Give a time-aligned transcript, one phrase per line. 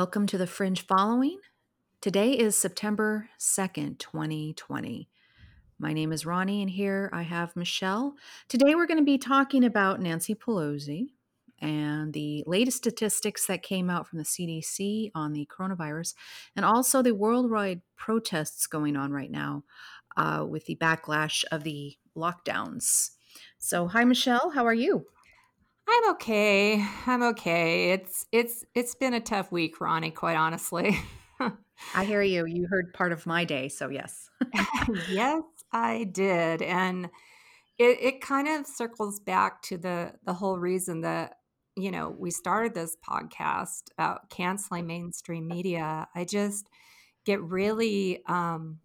[0.00, 1.38] welcome to the Fringe Following.
[2.00, 5.10] Today is September 2nd, 2020.
[5.78, 8.14] My name is Ronnie, and here I have Michelle.
[8.48, 11.08] Today we're going to be talking about Nancy Pelosi
[11.60, 16.14] and the latest statistics that came out from the CDC on the coronavirus,
[16.56, 19.64] and also the worldwide protests going on right now
[20.16, 23.10] uh, with the backlash of the lockdowns.
[23.58, 24.52] So, hi, Michelle.
[24.52, 25.04] How are you?
[25.92, 26.86] I'm okay.
[27.06, 27.90] I'm okay.
[27.90, 30.96] It's it's it's been a tough week, Ronnie, quite honestly.
[31.94, 32.46] I hear you.
[32.46, 34.30] You heard part of my day, so yes.
[35.10, 36.62] yes, I did.
[36.62, 37.06] And
[37.78, 41.38] it, it kind of circles back to the the whole reason that
[41.76, 46.06] you know we started this podcast about canceling mainstream media.
[46.14, 46.68] I just
[47.24, 48.78] get really um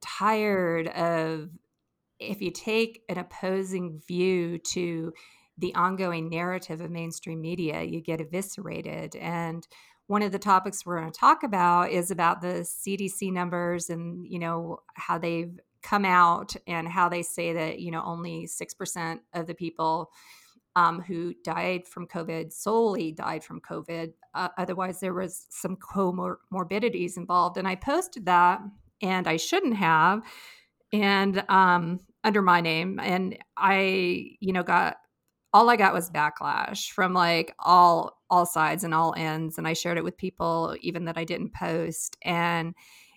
[0.00, 1.50] tired of
[2.18, 5.12] if you take an opposing view to
[5.60, 9.14] the ongoing narrative of mainstream media, you get eviscerated.
[9.16, 9.66] And
[10.06, 14.26] one of the topics we're going to talk about is about the CDC numbers and,
[14.26, 19.18] you know, how they've come out and how they say that, you know, only 6%
[19.34, 20.10] of the people
[20.76, 24.12] um, who died from COVID solely died from COVID.
[24.34, 27.56] Uh, otherwise, there was some comorbidities involved.
[27.56, 28.60] And I posted that,
[29.02, 30.22] and I shouldn't have,
[30.92, 33.00] and um, under my name.
[33.00, 34.96] And I, you know, got
[35.52, 39.72] all I got was backlash from like all all sides and all ends and I
[39.72, 42.74] shared it with people even that I didn't post and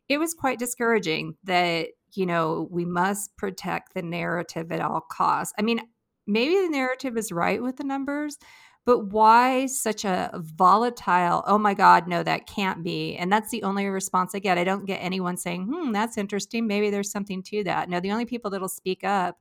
[0.09, 5.53] it was quite discouraging that you know we must protect the narrative at all costs.
[5.57, 5.81] I mean
[6.25, 8.37] maybe the narrative is right with the numbers
[8.85, 13.63] but why such a volatile oh my god no that can't be and that's the
[13.63, 14.57] only response i get.
[14.57, 16.65] I don't get anyone saying hmm that's interesting.
[16.67, 17.89] Maybe there's something to that.
[17.89, 19.37] No the only people that'll speak up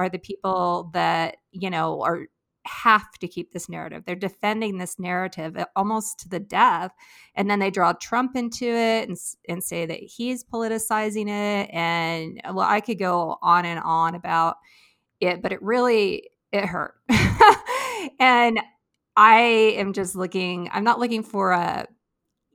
[0.00, 2.26] are the people that you know are
[2.66, 4.04] have to keep this narrative.
[4.04, 6.92] They're defending this narrative uh, almost to the death.
[7.34, 9.16] And then they draw Trump into it and,
[9.48, 11.70] and say that he's politicizing it.
[11.72, 14.56] And well, I could go on and on about
[15.20, 16.94] it, but it really, it hurt.
[18.18, 18.60] and
[19.16, 21.86] I am just looking, I'm not looking for a,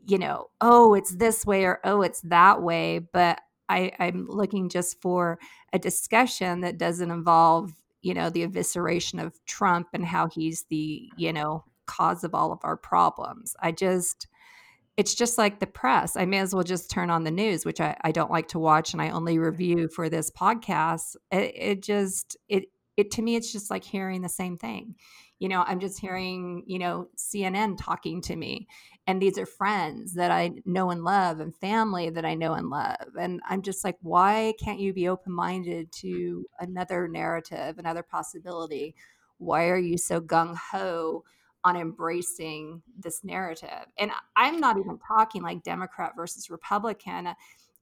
[0.07, 2.99] you know, oh, it's this way or oh, it's that way.
[2.99, 3.39] But
[3.69, 5.39] I, I'm looking just for
[5.73, 11.09] a discussion that doesn't involve, you know, the evisceration of Trump and how he's the,
[11.17, 13.55] you know, cause of all of our problems.
[13.59, 14.27] I just,
[14.97, 16.15] it's just like the press.
[16.15, 18.59] I may as well just turn on the news, which I, I don't like to
[18.59, 21.15] watch and I only review for this podcast.
[21.31, 22.65] It, it just, it,
[22.95, 24.95] it to me, it's just like hearing the same thing.
[25.39, 28.67] You know, I'm just hearing, you know, CNN talking to me
[29.07, 32.69] and these are friends that I know and love and family that I know and
[32.69, 33.15] love.
[33.19, 38.95] And I'm just like, why can't you be open minded to another narrative, another possibility?
[39.37, 41.23] Why are you so gung ho
[41.63, 43.85] on embracing this narrative?
[43.99, 47.35] And I'm not even talking like Democrat versus Republican.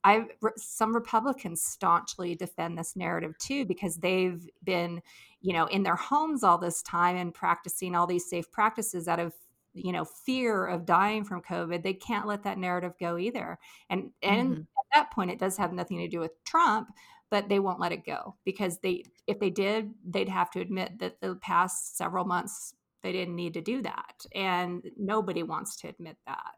[0.04, 0.26] I
[0.58, 5.02] some Republicans staunchly defend this narrative too because they've been,
[5.42, 9.20] you know, in their homes all this time and practicing all these safe practices out
[9.20, 9.34] of
[9.74, 11.84] you know fear of dying from covid.
[11.84, 13.58] They can't let that narrative go either.
[13.90, 14.62] And and mm-hmm.
[14.62, 16.90] at that point it does have nothing to do with trump
[17.32, 21.00] but they won't let it go because they if they did they'd have to admit
[21.00, 24.26] that the past several months they didn't need to do that.
[24.34, 26.54] And nobody wants to admit that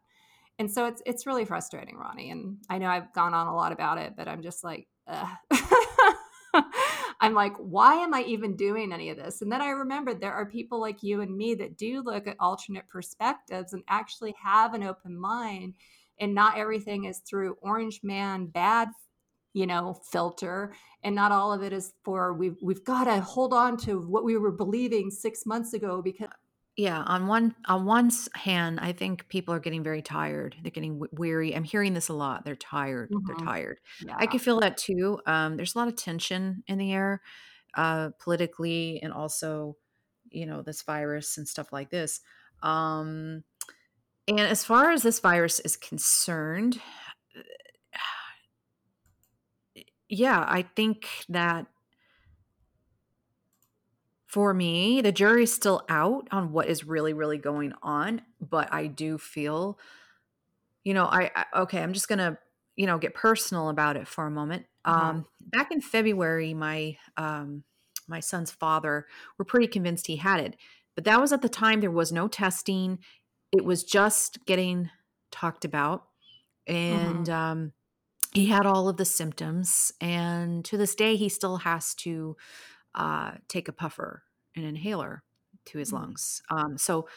[0.58, 3.72] and so it's it's really frustrating ronnie and i know i've gone on a lot
[3.72, 4.86] about it but i'm just like
[7.20, 9.42] I'm like, why am I even doing any of this?
[9.42, 12.36] And then I remembered there are people like you and me that do look at
[12.40, 15.74] alternate perspectives and actually have an open mind.
[16.20, 18.88] And not everything is through orange man bad
[19.52, 23.54] you know filter and not all of it is for we've we've got to hold
[23.54, 26.28] on to what we were believing 6 months ago because
[26.76, 31.02] yeah on one on one hand i think people are getting very tired they're getting
[31.12, 33.26] weary i'm hearing this a lot they're tired mm-hmm.
[33.26, 34.14] they're tired yeah.
[34.18, 37.22] i can feel that too um, there's a lot of tension in the air
[37.76, 39.76] uh, politically and also
[40.30, 42.20] you know this virus and stuff like this
[42.62, 43.42] um,
[44.28, 46.80] and as far as this virus is concerned
[50.08, 51.66] yeah i think that
[54.36, 58.86] for me, the jury's still out on what is really, really going on, but I
[58.86, 59.78] do feel,
[60.84, 62.36] you know, I, I okay, I'm just gonna,
[62.76, 64.66] you know, get personal about it for a moment.
[64.84, 65.06] Uh-huh.
[65.06, 67.64] Um, back in February, my um,
[68.08, 69.06] my son's father
[69.38, 70.56] were pretty convinced he had it,
[70.96, 72.98] but that was at the time there was no testing;
[73.52, 74.90] it was just getting
[75.32, 76.08] talked about,
[76.66, 77.52] and uh-huh.
[77.52, 77.72] um,
[78.34, 79.92] he had all of the symptoms.
[79.98, 82.36] And to this day, he still has to
[82.94, 84.24] uh, take a puffer
[84.56, 85.22] an inhaler
[85.66, 86.00] to his mm.
[86.00, 86.42] lungs.
[86.50, 87.08] Um, so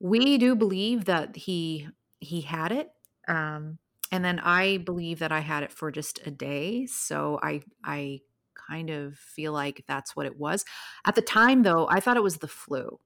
[0.00, 1.88] we do believe that he
[2.20, 2.90] he had it.
[3.28, 3.78] Um,
[4.10, 6.86] and then I believe that I had it for just a day.
[6.86, 8.20] So I, I
[8.68, 10.64] kind of feel like that's what it was.
[11.06, 13.00] At the time, though, I thought it was the flu.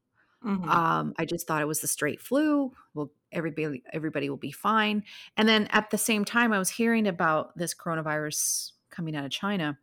[0.45, 0.69] Mhm.
[0.69, 2.73] Um, I just thought it was the straight flu.
[2.93, 5.03] Well, everybody everybody will be fine.
[5.37, 9.31] And then at the same time, I was hearing about this coronavirus coming out of
[9.31, 9.79] China,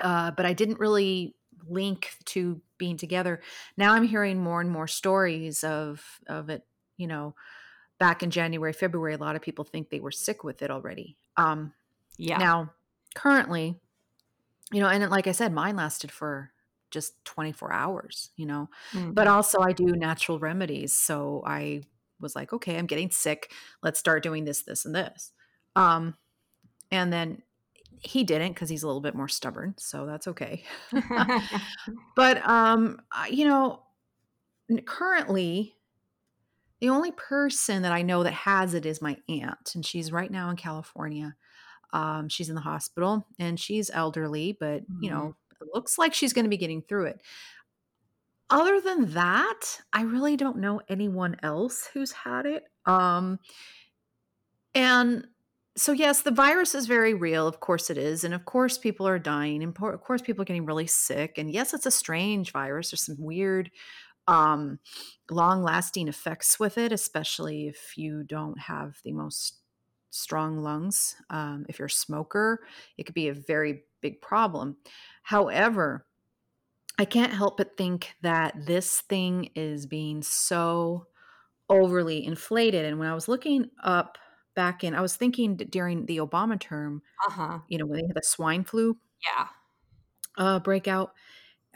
[0.00, 1.34] uh, but I didn't really
[1.68, 3.40] link to being together.
[3.76, 6.66] Now I'm hearing more and more stories of of it.
[6.96, 7.34] You know,
[7.98, 11.18] back in January, February, a lot of people think they were sick with it already.
[11.36, 11.74] Um,
[12.18, 12.38] Yeah.
[12.38, 12.72] now,
[13.14, 13.80] currently,
[14.72, 16.52] you know, and like I said, mine lasted for
[16.90, 18.30] just 24 hours.
[18.36, 18.68] You know,
[19.14, 19.28] but Mhm.
[19.28, 20.92] also I do natural remedies.
[20.92, 21.82] So I
[22.20, 23.52] was like, okay, I'm getting sick.
[23.82, 25.32] Let's start doing this, this, and this.
[25.76, 26.16] Um,
[26.90, 27.42] and then
[28.04, 29.74] he didn't because he's a little bit more stubborn.
[29.78, 30.64] So that's okay.
[32.16, 33.84] but, um, you know,
[34.86, 35.76] currently,
[36.80, 40.30] the only person that I know that has it is my aunt, and she's right
[40.30, 41.36] now in California.
[41.92, 45.10] Um, she's in the hospital and she's elderly, but, you Mhm.
[45.10, 47.22] know, it looks like she's going to be getting through it.
[48.50, 52.64] Other than that, I really don't know anyone else who's had it.
[52.86, 53.38] Um,
[54.74, 55.26] and
[55.76, 57.48] so, yes, the virus is very real.
[57.48, 58.22] Of course, it is.
[58.22, 59.62] And of course, people are dying.
[59.62, 61.36] And of course, people are getting really sick.
[61.36, 62.90] And yes, it's a strange virus.
[62.90, 63.70] There's some weird,
[64.28, 64.78] um,
[65.30, 69.60] long lasting effects with it, especially if you don't have the most
[70.10, 71.16] strong lungs.
[71.28, 72.60] Um, if you're a smoker,
[72.96, 74.76] it could be a very big problem.
[75.24, 76.06] However,
[76.98, 81.08] I can't help but think that this thing is being so
[81.68, 82.84] overly inflated.
[82.84, 84.18] And when I was looking up
[84.54, 87.60] back in, I was thinking during the Obama term, Uh-huh.
[87.68, 89.48] you know, when they had the swine flu Yeah.
[90.36, 91.12] uh, breakout,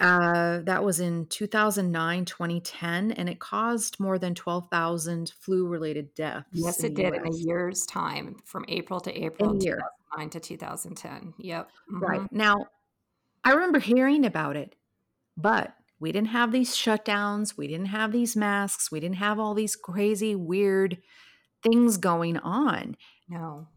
[0.01, 6.47] uh, that was in 2009, 2010, and it caused more than 12,000 flu related deaths
[6.53, 9.79] Yes, it did in a year's time from April to in April year.
[9.79, 11.35] 2009 to 2010.
[11.39, 11.71] Yep.
[12.01, 12.23] Right.
[12.23, 12.33] Mhm.
[12.33, 12.55] Now,
[13.45, 14.77] I remember hearing about it,
[15.37, 17.57] but we didn't have these shutdowns.
[17.57, 18.91] We didn't have these masks.
[18.93, 21.03] We didn't have all these crazy, weird
[21.63, 22.97] things going on.
[23.29, 23.69] No.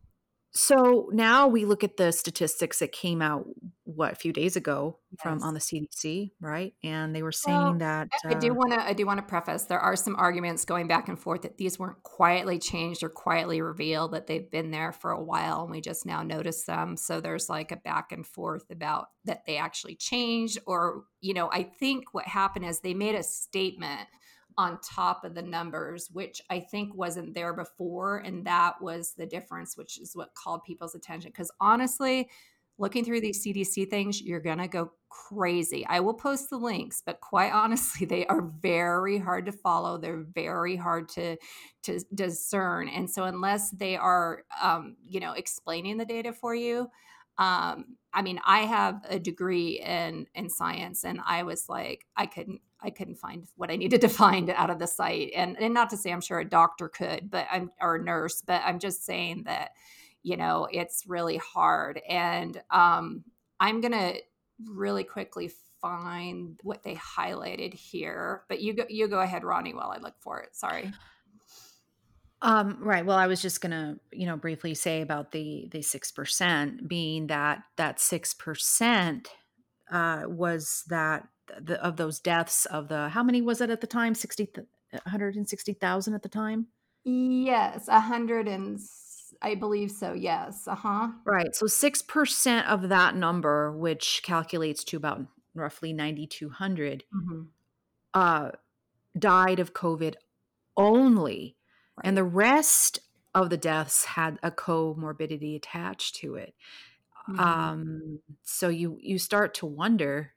[0.54, 3.46] So now we look at the statistics that came out,
[3.86, 6.74] what, a few days ago from on the CDC, right?
[6.84, 9.18] And they were Well, saying that, I I do uh, want to I do want
[9.18, 13.02] to preface there are some arguments going back and forth that these weren't quietly changed
[13.04, 16.66] or quietly revealed that they've been there for a while and we just now notice
[16.66, 21.34] them so there's like a back and forth about that they actually changed or you
[21.34, 24.08] know I think what happened is they made a statement
[24.62, 29.26] on top of the numbers which I think wasn't there before and that was the
[29.26, 32.30] difference which is what called people's attention cuz honestly
[32.82, 35.86] looking through these CDC things, you're going to go crazy.
[35.86, 39.98] I will post the links, but quite honestly, they are very hard to follow.
[39.98, 41.38] They're very hard to
[41.84, 42.90] to discern.
[42.90, 46.90] And so unless they are um, you know, explaining the data for you,
[47.38, 52.26] um, I mean, I have a degree in in science and I was like I
[52.26, 55.32] couldn't I couldn't find what I needed to find out of the site.
[55.36, 58.42] And and not to say I'm sure a doctor could, but I'm or a nurse,
[58.46, 59.72] but I'm just saying that
[60.24, 62.02] you know it's really hard.
[62.08, 63.24] And um,
[63.62, 64.16] i'm to
[64.66, 65.52] really quickly
[65.82, 70.14] find what they highlighted here but you go you go ahead ronnie while i look
[70.20, 70.56] for it.
[70.56, 70.92] Sorry
[72.42, 73.06] um, right.
[73.06, 77.28] Well, I was just gonna, you know, briefly say about the the six percent being
[77.28, 79.30] that that six percent
[79.92, 81.28] uh, was that
[81.60, 84.16] the of those deaths of the how many was it at the time?
[84.16, 84.48] 60,
[84.92, 86.68] 160,000 at the time.
[87.04, 88.80] yes a hundred and
[89.42, 91.56] I believe so yes uh-huh Right.
[91.56, 97.44] So 6% of that number, which calculates to about roughly 9,200, hmm
[98.14, 98.52] uh,
[99.18, 100.16] died of COVID
[100.78, 101.58] only.
[102.04, 103.00] And the rest
[103.34, 106.54] of the deaths had a comorbidity attached to it.
[107.28, 110.34] hmm Um, so you you start to wonder,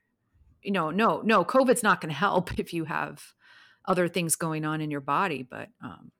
[0.63, 3.33] you know, no, no, COVID's not going to help if you have
[3.85, 5.43] other things going on in your body.
[5.43, 6.11] But um,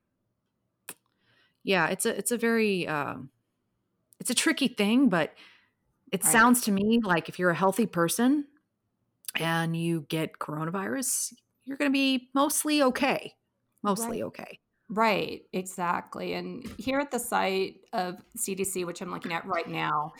[1.62, 3.30] yeah, it's a it's a very um,
[4.20, 5.34] it's a tricky thing, but
[6.12, 8.46] it right sounds to me like if you're a healthy person
[9.38, 11.34] and you get coronavirus,
[11.64, 13.34] you're going to be mostly okay.
[13.82, 14.60] Mostly right okay.
[14.88, 16.34] Right, exactly.
[16.34, 20.12] And here at the site of CDC, which I'm looking at right now,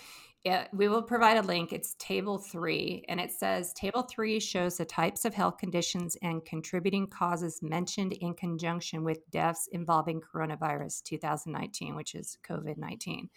[0.45, 1.73] it, we will provide a link.
[1.73, 6.45] It's table three, and it says table three shows the types of health conditions and
[6.45, 13.29] contributing causes mentioned in conjunction with deaths involving coronavirus 2019, which is COVID 19.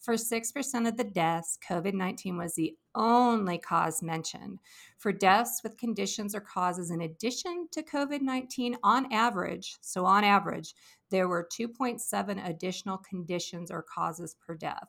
[0.00, 4.58] For 6% of the deaths, COVID 19 was the only cause mentioned.
[4.96, 10.24] For deaths with conditions or causes in addition to COVID 19, on average, so on
[10.24, 10.74] average,
[11.10, 14.88] there were 2.7 additional conditions or causes per death.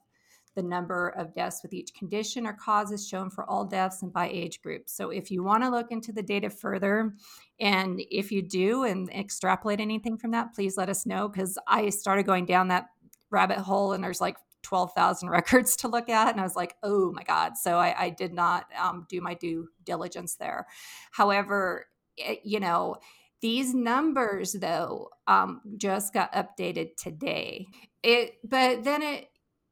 [0.56, 4.14] The number of deaths with each condition or cause is shown for all deaths and
[4.14, 4.84] by age group.
[4.88, 7.14] So, if you want to look into the data further,
[7.60, 11.90] and if you do and extrapolate anything from that, please let us know because I
[11.90, 12.88] started going down that
[13.30, 16.32] rabbit hole and there's like 12,000 records to look at.
[16.32, 17.58] And I was like, oh my God.
[17.58, 20.68] So I, I did not um, do my due diligence there.
[21.12, 21.88] However,
[22.18, 22.96] it, you know,
[23.42, 27.68] these numbers though um, just got updated today.
[28.04, 29.30] It, but then it,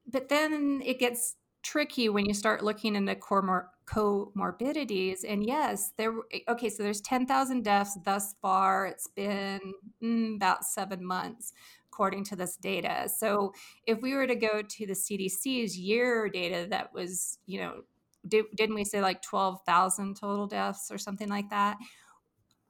[0.08, 5.20] but then it gets tricky when you start looking into comor- comorbidities.
[5.28, 6.14] And yes, there.
[6.48, 8.88] Okay, so there's 10,000 deaths thus far.
[8.88, 9.60] It's been
[10.04, 11.54] mm, about seven months
[12.00, 13.10] according to this data.
[13.14, 13.52] So
[13.86, 17.82] if we were to go to the CDC's year data that was, you know,
[18.26, 21.76] did, not we say like 12,000 total deaths or something like that?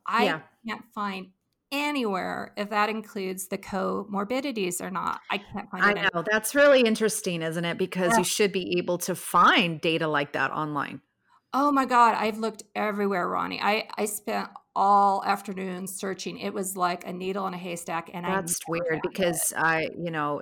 [0.08, 0.40] I yeah.
[0.68, 1.28] can't find
[1.72, 5.20] anywhere if that includes the comorbidities or not.
[5.30, 5.86] I can't find it.
[5.86, 6.00] I know.
[6.00, 6.26] Anywhere.
[6.32, 7.78] That's really interesting, isn't it?
[7.78, 8.18] Because yeah.
[8.18, 11.02] you should be able to find data like that online.
[11.54, 12.16] Oh my God.
[12.16, 13.62] I've looked everywhere, Ronnie.
[13.62, 16.40] I, I spent all afternoon searching.
[16.40, 18.10] It was like a needle in a haystack.
[18.14, 19.58] And that's weird because it.
[19.58, 20.42] I, you know,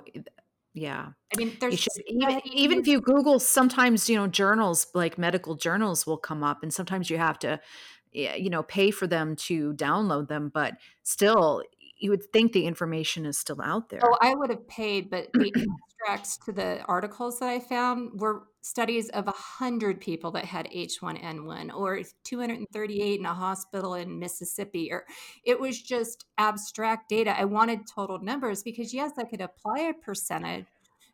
[0.74, 1.08] yeah.
[1.34, 5.54] I mean, there's should, even, even if you Google, sometimes, you know, journals like medical
[5.54, 7.60] journals will come up and sometimes you have to,
[8.12, 11.62] you know, pay for them to download them, but still
[11.98, 14.00] you would think the information is still out oh, there.
[14.02, 15.52] Oh, I would have paid, but the
[16.44, 22.00] to the articles that I found were studies of 100 people that had H1N1 or
[22.24, 25.04] 238 in a hospital in Mississippi or
[25.44, 27.38] it was just abstract data.
[27.38, 30.66] I wanted total numbers because yes, I could apply a percentage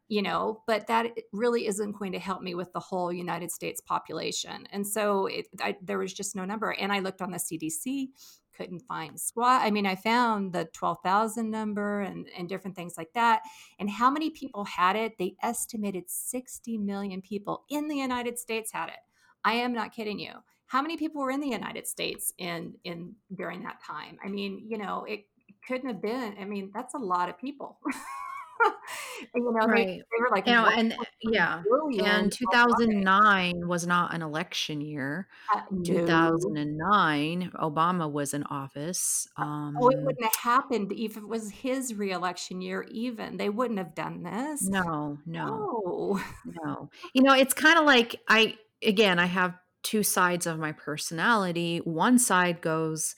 [0.08, 3.80] you know but that really isn't going to help me with the whole united states
[3.80, 7.38] population and so it, I, there was just no number and i looked on the
[7.38, 8.08] cdc
[8.56, 9.62] couldn't find squat.
[9.62, 13.42] I mean, I found the 12,000 number and, and different things like that.
[13.78, 15.18] And how many people had it?
[15.18, 19.00] They estimated 60 million people in the United States had it.
[19.44, 20.32] I am not kidding you.
[20.66, 24.18] How many people were in the United States in in during that time?
[24.24, 25.26] I mean, you know, it
[25.66, 26.34] couldn't have been.
[26.40, 27.78] I mean, that's a lot of people.
[29.34, 29.86] you know, right.
[29.86, 31.62] they, they were like, you know, and yeah,
[32.04, 35.28] and 2009 was not an election year.
[35.54, 35.82] Uh, no.
[35.82, 39.28] 2009, Obama was in office.
[39.36, 42.86] Um, oh, it wouldn't have happened if it was his reelection year.
[42.90, 44.62] Even they wouldn't have done this.
[44.68, 46.90] No, no, no.
[47.12, 51.78] You know, it's kind of like I again, I have two sides of my personality.
[51.78, 53.14] One side goes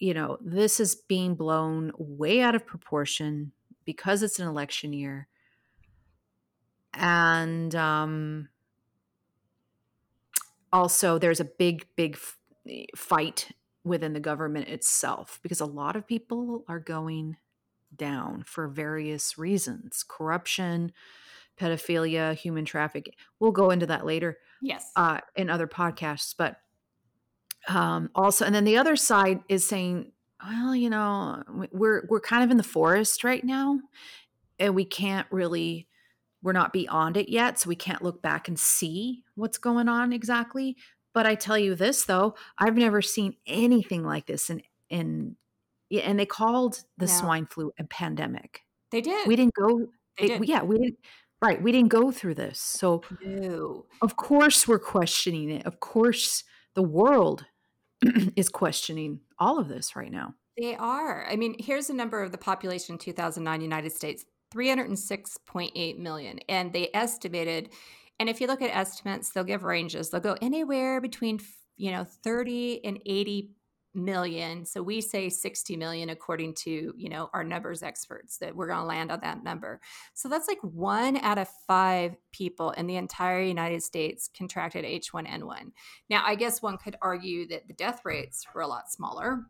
[0.00, 3.52] you know, this is being blown way out of proportion
[3.84, 5.28] because it's an election year.
[6.94, 8.48] And um,
[10.72, 12.38] also, there's a big, big f-
[12.96, 13.50] fight
[13.84, 17.36] within the government itself because a lot of people are going
[17.94, 20.92] down for various reasons corruption,
[21.58, 23.14] pedophilia, human trafficking.
[23.38, 24.38] We'll go into that later.
[24.62, 24.90] Yes.
[24.96, 26.34] Uh, in other podcasts.
[26.36, 26.56] But
[27.68, 30.12] um, also, and then the other side is saying,
[30.44, 33.78] well, you know, we're we're kind of in the forest right now,
[34.58, 35.86] and we can't really,
[36.42, 40.12] we're not beyond it yet, so we can't look back and see what's going on
[40.12, 40.76] exactly.
[41.12, 45.36] But I tell you this though, I've never seen anything like this in in
[45.90, 48.62] and they called the swine flu a pandemic.
[48.92, 49.26] They did.
[49.26, 49.88] We didn't go.
[50.18, 50.48] They did.
[50.48, 50.98] Yeah, we didn't.
[51.42, 52.60] Right, we didn't go through this.
[52.60, 53.86] So, no.
[54.02, 55.64] of course, we're questioning it.
[55.64, 57.44] Of course, the world
[58.36, 60.34] is questioning all of this right now.
[60.58, 61.26] They are.
[61.28, 64.24] I mean, here's the number of the population in 2009 United States
[64.54, 66.40] 306.8 million.
[66.48, 67.70] And they estimated,
[68.18, 70.10] and if you look at estimates, they'll give ranges.
[70.10, 71.40] They'll go anywhere between,
[71.76, 73.50] you know, 30 and 80
[73.94, 74.64] million.
[74.64, 78.80] So we say 60 million according to, you know, our numbers experts that we're going
[78.80, 79.80] to land on that number.
[80.14, 85.72] So that's like one out of five people in the entire United States contracted H1N1.
[86.08, 89.40] Now, I guess one could argue that the death rates were a lot smaller.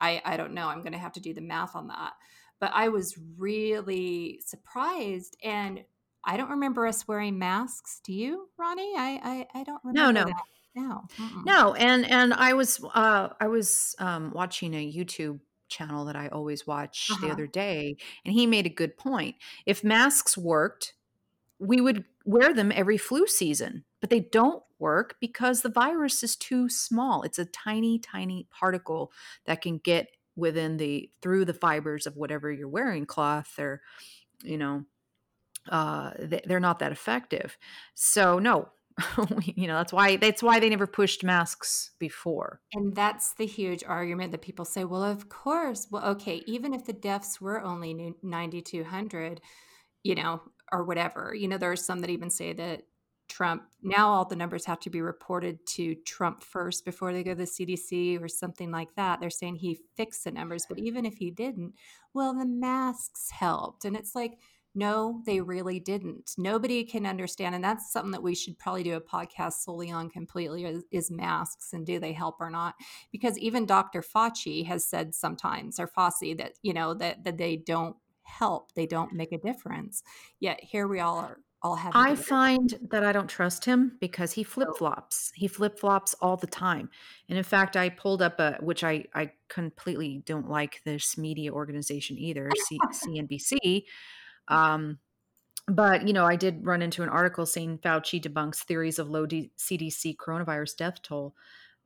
[0.00, 0.68] I, I don't know.
[0.68, 2.12] I'm going to have to do the math on that.
[2.60, 5.84] But I was really surprised and
[6.24, 8.00] I don't remember us wearing masks.
[8.02, 8.94] Do you, Ronnie?
[8.96, 10.12] I I, I don't remember.
[10.12, 10.26] No, no.
[10.26, 10.42] That.
[10.74, 11.04] No.
[11.44, 16.28] No, and and I was uh I was um watching a YouTube channel that I
[16.28, 17.26] always watch uh-huh.
[17.26, 19.36] the other day and he made a good point.
[19.66, 20.94] If masks worked,
[21.58, 26.36] we would wear them every flu season, but they don't work because the virus is
[26.36, 27.22] too small.
[27.22, 29.12] It's a tiny, tiny particle
[29.46, 33.80] that can get within the through the fibers of whatever you're wearing, cloth or,
[34.42, 34.84] you know,
[35.68, 37.56] uh, they're not that effective.
[37.94, 38.68] So no,
[39.44, 42.60] you know that's why that's why they never pushed masks before.
[42.72, 45.88] And that's the huge argument that people say well of course.
[45.90, 49.40] Well okay even if the deaths were only 9200
[50.04, 52.82] you know or whatever you know there are some that even say that
[53.28, 57.32] trump now all the numbers have to be reported to trump first before they go
[57.32, 59.18] to the cdc or something like that.
[59.18, 61.72] They're saying he fixed the numbers but even if he didn't
[62.12, 63.84] well the masks helped.
[63.84, 64.38] And it's like
[64.74, 66.32] no, they really didn't.
[66.36, 67.54] Nobody can understand.
[67.54, 71.10] And that's something that we should probably do a podcast solely on completely is, is,
[71.10, 72.74] masks and do they help or not?
[73.12, 74.02] Because even Dr.
[74.02, 78.86] Fauci has said sometimes, or Fauci, that, you know, that, that they don't help, they
[78.86, 80.02] don't make a difference.
[80.40, 81.38] Yet here we all are.
[81.66, 85.32] I find that I don't trust him because he flip flops.
[85.34, 86.90] He flip flops all the time.
[87.30, 91.52] And in fact, I pulled up a, which I, I completely don't like this media
[91.52, 93.84] organization either, C, CNBC
[94.48, 94.98] um,
[95.66, 99.26] but you know, I did run into an article saying Fauci debunks theories of low
[99.26, 101.34] D- CDC coronavirus death toll,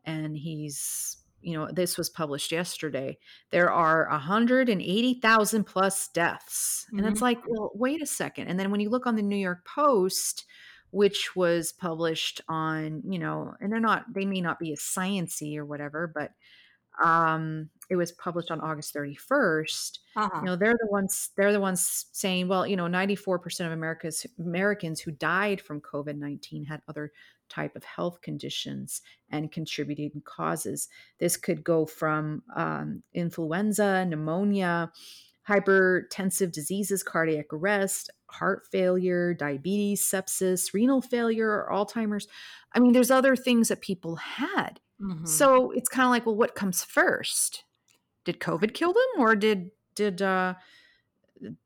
[0.05, 3.19] and he's you know this was published yesterday.
[3.51, 7.09] There are 180,000 plus deaths, and mm-hmm.
[7.09, 8.49] it's like, well, wait a second.
[8.49, 10.45] And then when you look on the New York Post,
[10.91, 15.57] which was published on you know, and they're not they may not be as sciency
[15.57, 16.33] or whatever, but
[17.03, 19.99] um, it was published on August 31st.
[20.17, 20.41] Uh-huh.
[20.41, 24.27] You know, they're the ones they're the ones saying, well, you know, 94% of America's
[24.39, 27.13] Americans who died from COVID-19 had other
[27.49, 29.01] type of health conditions
[29.31, 30.89] and contributing causes.
[31.19, 34.93] This could go from um, influenza, pneumonia,
[35.49, 42.29] hypertensive diseases, cardiac arrest, heart failure, diabetes, sepsis, renal failure, or Alzheimer's.
[42.75, 44.81] I mean, there's other things that people had.
[45.01, 45.27] Mm-hmm.
[45.27, 47.65] So it's kind of like, well, what comes first?
[48.25, 50.55] Did COVID kill them, or did did uh,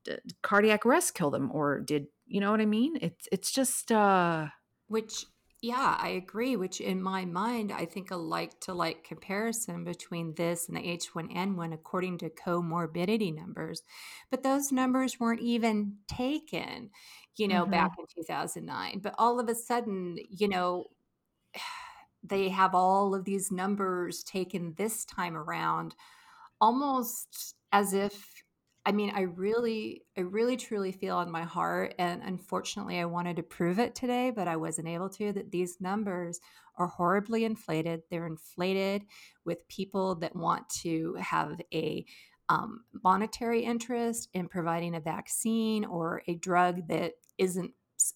[0.04, 2.96] did cardiac arrest kill them, or did you know what I mean?
[3.00, 4.46] It's it's just uh,
[4.86, 5.26] which
[5.62, 6.56] yeah, I agree.
[6.56, 10.82] Which in my mind, I think a like to like comparison between this and the
[10.82, 13.82] H1N1 according to comorbidity numbers.
[14.28, 16.90] But those numbers weren't even taken,
[17.36, 17.70] you know, mm-hmm.
[17.70, 19.00] back in 2009.
[19.02, 20.86] But all of a sudden, you know,
[22.22, 25.94] they have all of these numbers taken this time around
[26.60, 28.42] almost as if
[28.84, 33.36] I mean, I really, I really truly feel in my heart, and unfortunately, I wanted
[33.36, 36.40] to prove it today, but I wasn't able to, that these numbers
[36.76, 38.02] are horribly inflated.
[38.10, 39.02] They're inflated
[39.44, 42.04] with people that want to have a
[42.48, 47.72] um, monetary interest in providing a vaccine or a drug that isn't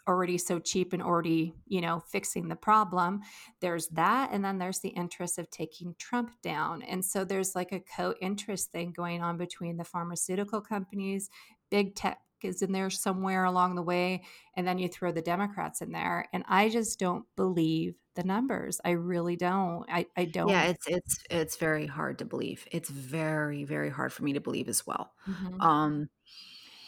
[0.09, 3.20] already so cheap and already, you know, fixing the problem.
[3.61, 4.31] There's that.
[4.33, 6.83] And then there's the interest of taking Trump down.
[6.83, 11.31] And so there's like a co interest thing going on between the pharmaceutical companies,
[11.70, 14.22] big tech is in there somewhere along the way.
[14.57, 16.27] And then you throw the Democrats in there.
[16.33, 18.81] And I just don't believe the numbers.
[18.85, 19.85] I really don't.
[19.88, 20.49] I, I don't.
[20.49, 22.66] Yeah, it's it's it's very hard to believe.
[22.72, 25.12] It's very, very hard for me to believe as well.
[25.29, 25.61] Mm-hmm.
[25.61, 26.09] Um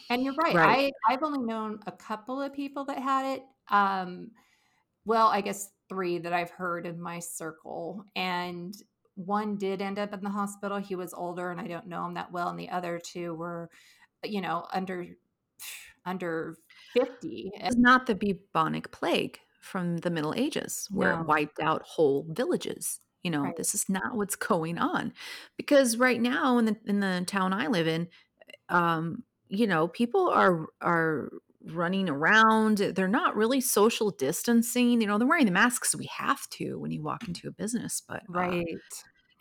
[0.09, 0.55] and you're right.
[0.55, 0.77] Right.
[0.77, 3.43] I I've only known a couple of people that had it.
[3.69, 4.31] Um,
[5.05, 8.73] well, I guess three that I've heard in my circle, and
[9.15, 10.77] one did end up in the hospital.
[10.77, 13.69] He was older, and I don't know him that well, and the other two were,
[14.23, 15.07] you know, under
[16.05, 16.57] under
[16.93, 17.51] fifty.
[17.55, 22.99] It's not the bubonic plague from the Middle Ages, where it wiped out whole villages.
[23.23, 23.55] You know, Right.
[23.57, 25.13] this is not what's going on,
[25.57, 28.07] because right now in the in the town I live in,
[28.69, 31.29] um, you know, people are are
[31.65, 32.77] running around.
[32.77, 35.01] They're not really social distancing.
[35.01, 38.01] You know, they're wearing the masks we have to when you walk into a business,
[38.07, 38.77] but uh, Right.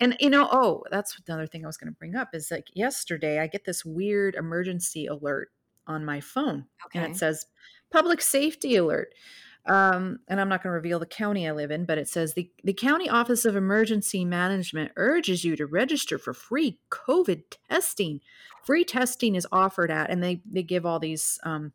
[0.00, 2.68] and you know, oh, that's another thing I was going to bring up is like
[2.74, 5.50] yesterday I get this weird emergency alert
[5.86, 7.46] on my phone and it says
[7.90, 9.14] public safety alert.
[9.68, 12.34] Um, and I'm not going to reveal the county I live in, but it says
[12.34, 18.20] the, the County Office of Emergency Management urges you to register for free COVID testing.
[18.64, 21.72] Free testing is offered at, and they, they give all these um,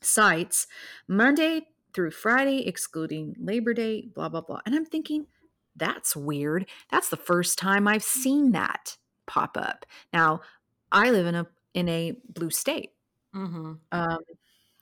[0.00, 0.66] sites
[1.06, 4.60] Monday through Friday, excluding Labor Day, blah, blah, blah.
[4.66, 5.26] And I'm thinking,
[5.76, 6.66] that's weird.
[6.90, 9.86] That's the first time I've seen that pop up.
[10.12, 10.40] Now,
[10.92, 12.90] I live in a in a blue state.
[13.34, 13.74] Mm-hmm.
[13.92, 14.18] Um,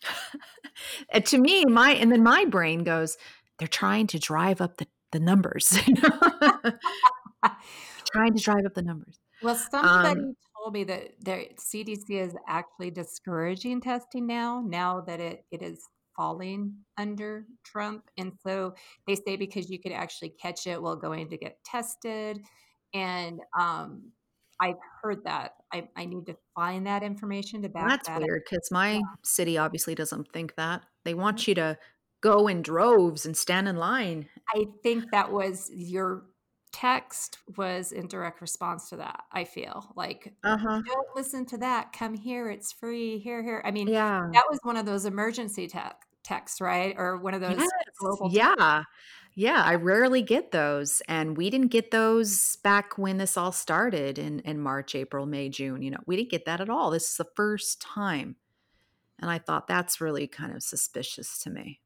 [1.24, 3.16] to me, my and then my brain goes,
[3.58, 5.78] they're trying to drive up the, the numbers.
[8.12, 9.18] trying to drive up the numbers.
[9.42, 15.20] Well, somebody um, told me that the CDC is actually discouraging testing now, now that
[15.20, 18.02] it, it is falling under Trump.
[18.18, 18.74] And so
[19.06, 22.40] they say because you could actually catch it while going to get tested.
[22.92, 24.10] And um,
[24.60, 25.52] I've heard that.
[25.72, 28.22] I, I need to find that information to back That's that up.
[28.22, 30.84] weird because my city obviously doesn't think that.
[31.04, 31.18] They Mhm.
[31.18, 31.78] want you to
[32.20, 34.28] go in droves and stand in line.
[34.54, 36.24] I think that was your
[36.72, 39.24] text was in direct response to that.
[39.32, 40.82] I feel like Uh-huh.
[40.84, 41.92] don't listen to that.
[41.92, 42.50] Come here.
[42.50, 43.18] It's free.
[43.18, 43.62] Here, here.
[43.64, 44.28] I mean, Yeah.
[44.32, 46.94] that was one of those emergency tech texts, right?
[46.98, 47.70] Or one of those Yes.
[47.98, 48.34] global texts.
[49.38, 49.62] Yeah.
[49.64, 54.40] I rarely get those, and we didn't get those back when this all started in
[54.40, 56.90] in March, April, May, June, you know, we didn't get that at all.
[56.90, 58.34] This is the first time,
[59.20, 61.80] and I thought that's really kind of suspicious to me.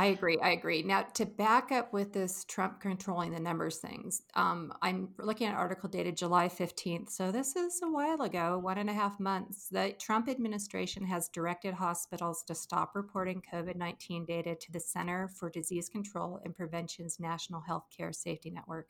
[0.00, 0.38] I agree.
[0.40, 0.84] I agree.
[0.84, 5.56] Now, to back up with this Trump controlling the numbers things, um, I'm looking at
[5.56, 7.10] article dated July 15th.
[7.10, 9.66] So this is a while ago, one and a half months.
[9.68, 15.26] The Trump administration has directed hospitals to stop reporting COVID 19 data to the Center
[15.26, 18.86] for Disease Control and Prevention's National Healthcare Safety Network.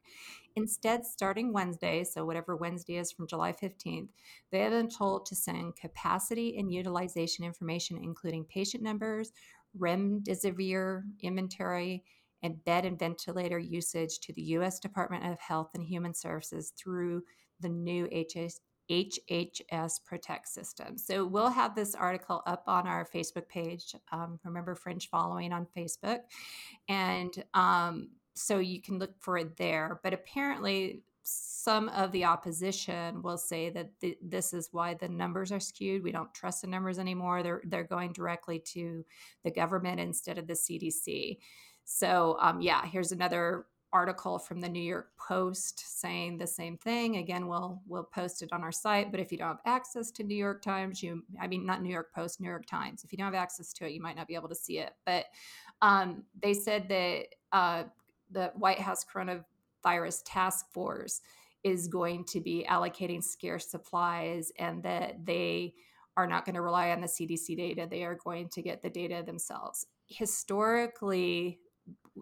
[0.56, 4.08] Instead, starting Wednesday, so whatever Wednesday is from July 15th,
[4.50, 9.32] they have been told to send capacity and utilization information, including patient numbers,
[9.76, 12.04] remdesivir inventory,
[12.42, 14.78] and bed and ventilator usage to the U.S.
[14.78, 17.22] Department of Health and Human Services through
[17.60, 20.96] the new HS, HHS Protect system.
[20.96, 23.94] So we'll have this article up on our Facebook page.
[24.12, 26.20] Um, remember Fringe Following on Facebook.
[26.88, 30.00] And um, so you can look for it there.
[30.02, 35.52] But apparently, some of the opposition will say that th- this is why the numbers
[35.52, 36.02] are skewed.
[36.02, 37.42] We don't trust the numbers anymore.
[37.42, 39.04] They're they're going directly to
[39.44, 41.38] the government instead of the CDC.
[41.84, 47.16] So um, yeah, here's another article from the New York Post saying the same thing.
[47.16, 49.10] Again, we'll we'll post it on our site.
[49.10, 51.92] But if you don't have access to New York Times, you I mean not New
[51.92, 53.04] York Post, New York Times.
[53.04, 54.92] If you don't have access to it, you might not be able to see it.
[55.04, 55.26] But
[55.82, 57.84] um, they said that uh,
[58.30, 59.44] the White House coronavirus
[60.24, 61.20] task force
[61.64, 65.74] is going to be allocating scarce supplies and that they
[66.16, 67.86] are not going to rely on the CDC data.
[67.88, 69.86] They are going to get the data themselves.
[70.06, 71.60] Historically,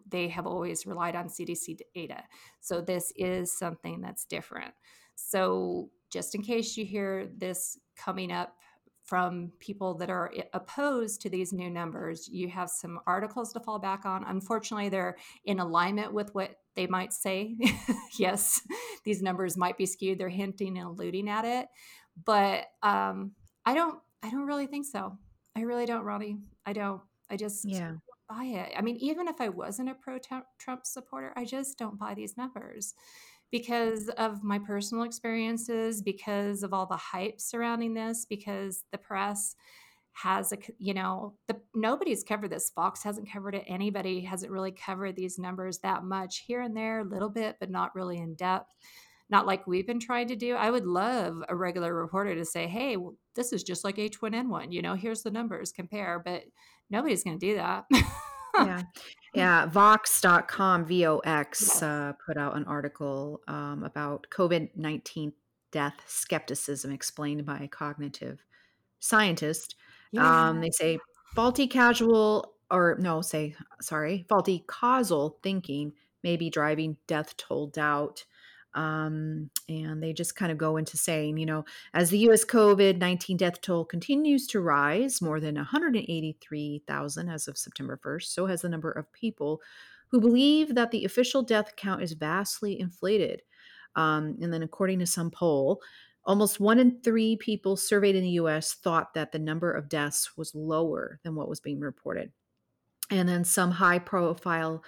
[0.08, 2.22] they have always relied on CDC data.
[2.60, 4.74] So this is something that's different.
[5.14, 8.54] So just in case you hear this coming up
[9.06, 13.78] from people that are opposed to these new numbers, you have some articles to fall
[13.78, 14.24] back on.
[14.24, 17.56] Unfortunately, they're in alignment with what they might say.
[18.18, 18.60] yes,
[19.04, 20.18] these numbers might be skewed.
[20.18, 21.68] They're hinting and alluding at it,
[22.24, 23.32] but um,
[23.64, 23.98] I don't.
[24.22, 25.16] I don't really think so.
[25.54, 26.38] I really don't, Ronnie.
[26.64, 27.00] I don't.
[27.30, 27.92] I just Yeah.
[28.28, 28.72] buy it.
[28.76, 30.18] I mean, even if I wasn't a pro
[30.58, 32.94] Trump supporter, I just don't buy these numbers
[33.50, 39.56] because of my personal experiences, because of all the hype surrounding this, because the press
[40.16, 42.70] has a you know the nobody's covered this.
[42.70, 43.64] Fox hasn't covered it.
[43.66, 47.70] Anybody hasn't really covered these numbers that much here and there a little bit but
[47.70, 48.72] not really in depth.
[49.28, 50.54] Not like we've been trying to do.
[50.54, 54.72] I would love a regular reporter to say hey well, this is just like h1n1
[54.72, 56.44] you know here's the numbers compare but
[56.88, 57.84] nobody's going to do that.
[58.54, 58.82] Yeah.
[59.36, 59.66] Yeah.
[59.66, 65.32] Vox.com, VOX, uh, put out an article um, about COVID 19
[65.72, 68.42] death skepticism explained by a cognitive
[69.00, 69.74] scientist.
[70.12, 70.98] yeah Um, they say
[71.34, 78.24] faulty casual, or no, say, sorry, faulty causal thinking may be driving death toll doubt.
[78.76, 82.98] Um, and they just kind of go into saying, you know, as the US COVID
[82.98, 88.62] 19 death toll continues to rise, more than 183,000 as of September 1st, so has
[88.62, 89.62] the number of people
[90.08, 93.42] who believe that the official death count is vastly inflated.
[93.96, 95.80] Um, and then, according to some poll,
[96.24, 100.36] almost one in three people surveyed in the US thought that the number of deaths
[100.36, 102.30] was lower than what was being reported.
[103.10, 104.84] And then some high profile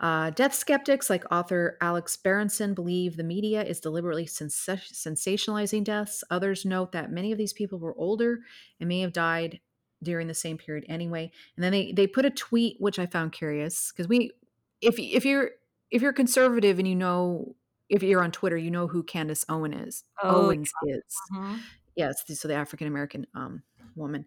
[0.00, 6.24] uh, death skeptics, like author Alex Berenson, believe the media is deliberately sens- sensationalizing deaths.
[6.30, 8.40] Others note that many of these people were older
[8.80, 9.60] and may have died
[10.02, 11.30] during the same period anyway.
[11.56, 14.32] And then they they put a tweet which I found curious because we,
[14.80, 15.50] if if you're
[15.90, 17.54] if you're conservative and you know
[17.88, 20.04] if you're on Twitter, you know who Candace Owen is.
[20.22, 21.02] oh Owens is
[21.32, 21.60] mhm.
[21.94, 23.62] yes, so the African American um,
[23.94, 24.26] woman,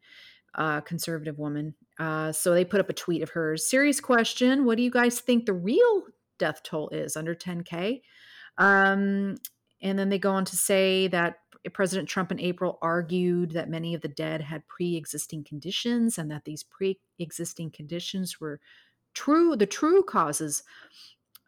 [0.55, 1.75] uh, conservative woman.
[1.99, 3.69] Uh, so they put up a tweet of hers.
[3.69, 6.03] Serious question: What do you guys think the real
[6.39, 8.01] death toll is under 10k?
[8.57, 9.35] Um,
[9.81, 11.37] and then they go on to say that
[11.73, 16.45] President Trump in April argued that many of the dead had pre-existing conditions, and that
[16.45, 18.59] these pre-existing conditions were
[19.13, 20.63] true, the true causes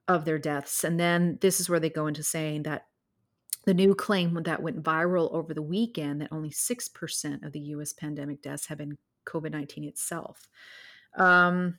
[0.07, 0.83] of their deaths.
[0.83, 2.88] And then this is where they go into saying that
[3.69, 7.93] the new claim that went viral over the weekend that only 6% of the US
[7.93, 10.47] pandemic deaths have been COVID 19 itself.
[11.15, 11.77] Um,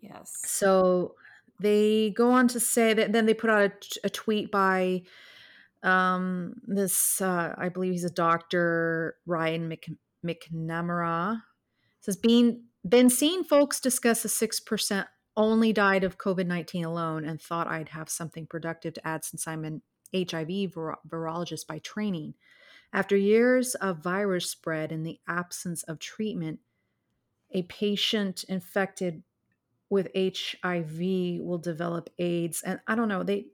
[0.00, 0.32] yes.
[0.46, 1.16] So
[1.60, 5.02] they go on to say that then they put out a, a tweet by
[5.82, 9.90] um, this, uh, I believe he's a doctor, Ryan Mc,
[10.24, 11.42] McNamara.
[12.00, 17.38] says, being been seeing folks discuss a 6% only died of COVID 19 alone and
[17.38, 19.82] thought I'd have something productive to add since I'm an
[20.14, 22.34] HIV vir- virologist by training.
[22.92, 26.60] After years of virus spread in the absence of treatment,
[27.50, 29.22] a patient infected
[29.88, 32.62] with HIV will develop AIDS.
[32.62, 33.46] And I don't know, they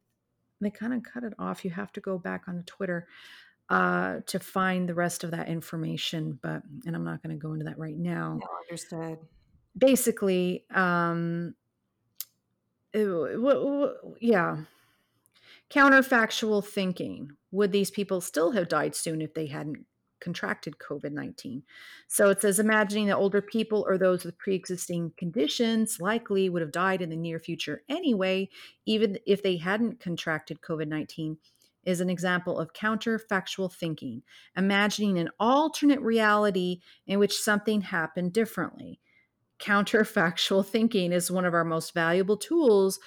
[0.60, 1.64] they kind of cut it off.
[1.64, 3.06] You have to go back on Twitter
[3.68, 7.52] uh, to find the rest of that information, but and I'm not going to go
[7.52, 8.38] into that right now.
[8.40, 9.18] No, understood.
[9.76, 11.54] Basically, um,
[12.92, 14.58] it, yeah,
[15.70, 17.30] counterfactual thinking.
[17.50, 19.86] Would these people still have died soon if they hadn't
[20.20, 21.62] contracted COVID 19.
[22.06, 26.62] So it says, imagining that older people or those with pre existing conditions likely would
[26.62, 28.48] have died in the near future anyway,
[28.86, 31.38] even if they hadn't contracted COVID 19,
[31.84, 34.22] is an example of counterfactual thinking,
[34.56, 39.00] imagining an alternate reality in which something happened differently.
[39.60, 43.00] Counterfactual thinking is one of our most valuable tools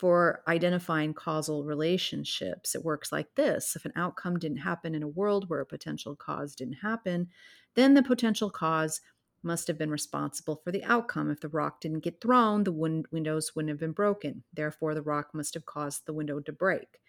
[0.00, 2.74] for identifying causal relationships.
[2.74, 6.16] It works like this if an outcome didn't happen in a world where a potential
[6.16, 7.28] cause didn't happen,
[7.74, 9.02] then the potential cause
[9.42, 11.30] must have been responsible for the outcome.
[11.30, 14.42] If the rock didn't get thrown, the win- windows wouldn't have been broken.
[14.54, 17.02] Therefore, the rock must have caused the window to break.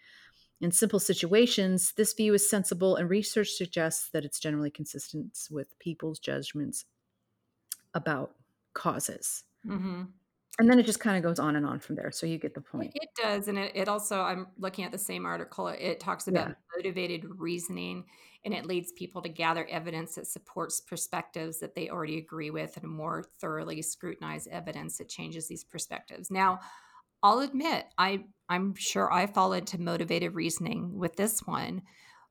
[0.60, 5.78] In simple situations, this view is sensible, and research suggests that it's generally consistent with
[5.78, 6.84] people's judgments
[7.94, 8.34] about
[8.74, 9.44] causes.
[9.66, 10.02] Mm-hmm
[10.62, 12.54] and then it just kind of goes on and on from there so you get
[12.54, 15.98] the point it does and it, it also i'm looking at the same article it
[15.98, 16.54] talks about yeah.
[16.76, 18.04] motivated reasoning
[18.44, 22.76] and it leads people to gather evidence that supports perspectives that they already agree with
[22.76, 26.60] and more thoroughly scrutinize evidence that changes these perspectives now
[27.24, 31.82] i'll admit i i'm sure i fall into motivated reasoning with this one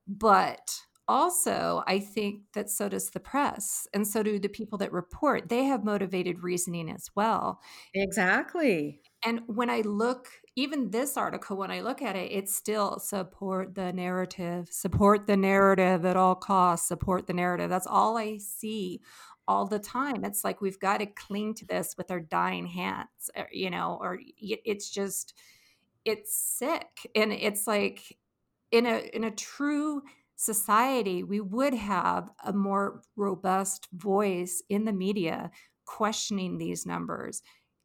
[0.08, 4.92] but also, I think that so does the press and so do the people that
[4.92, 5.48] report.
[5.48, 7.60] They have motivated reasoning as well.
[7.94, 9.00] Exactly.
[9.24, 13.74] And when I look, even this article, when I look at it, it's still support
[13.74, 17.70] the narrative, support the narrative at all costs, support the narrative.
[17.70, 19.00] That's all I see
[19.48, 20.24] all the time.
[20.24, 23.98] It's like we've got to cling to this with our dying hands, uh, you know,
[24.00, 25.34] or it's just,
[26.04, 27.10] it's sick.
[27.14, 28.16] And it's like
[28.70, 30.02] in a, in a true,
[30.36, 35.50] society, we would have a more robust voice in the media
[35.84, 37.42] questioning these numbers,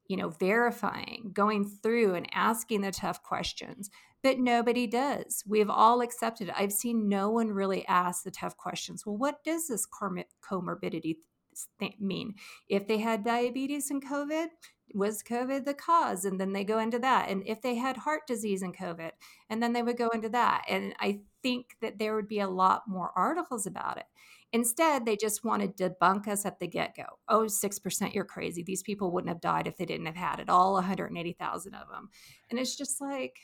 [0.08, 3.90] you know, verifying, going through and asking the tough questions.
[4.24, 5.44] But nobody does.
[5.48, 6.52] We've all accepted.
[6.56, 9.06] I've seen no one really ask the tough questions.
[9.06, 11.18] Well, what does this comorbidity
[12.00, 12.34] mean?
[12.68, 14.48] If they had diabetes and COVID,
[14.94, 16.26] was COVID the cause?
[16.26, 17.30] And then they go into that.
[17.30, 19.12] And if they had heart disease and COVID,
[19.50, 20.64] and then they would go into that.
[20.68, 24.06] And I think that there would be a lot more articles about it.
[24.54, 27.04] Instead, they just want to debunk us at the get go.
[27.28, 28.64] Oh, 6%, you're crazy.
[28.64, 32.10] These people wouldn't have died if they didn't have had it, all 180,000 of them.
[32.50, 33.38] And it's just like,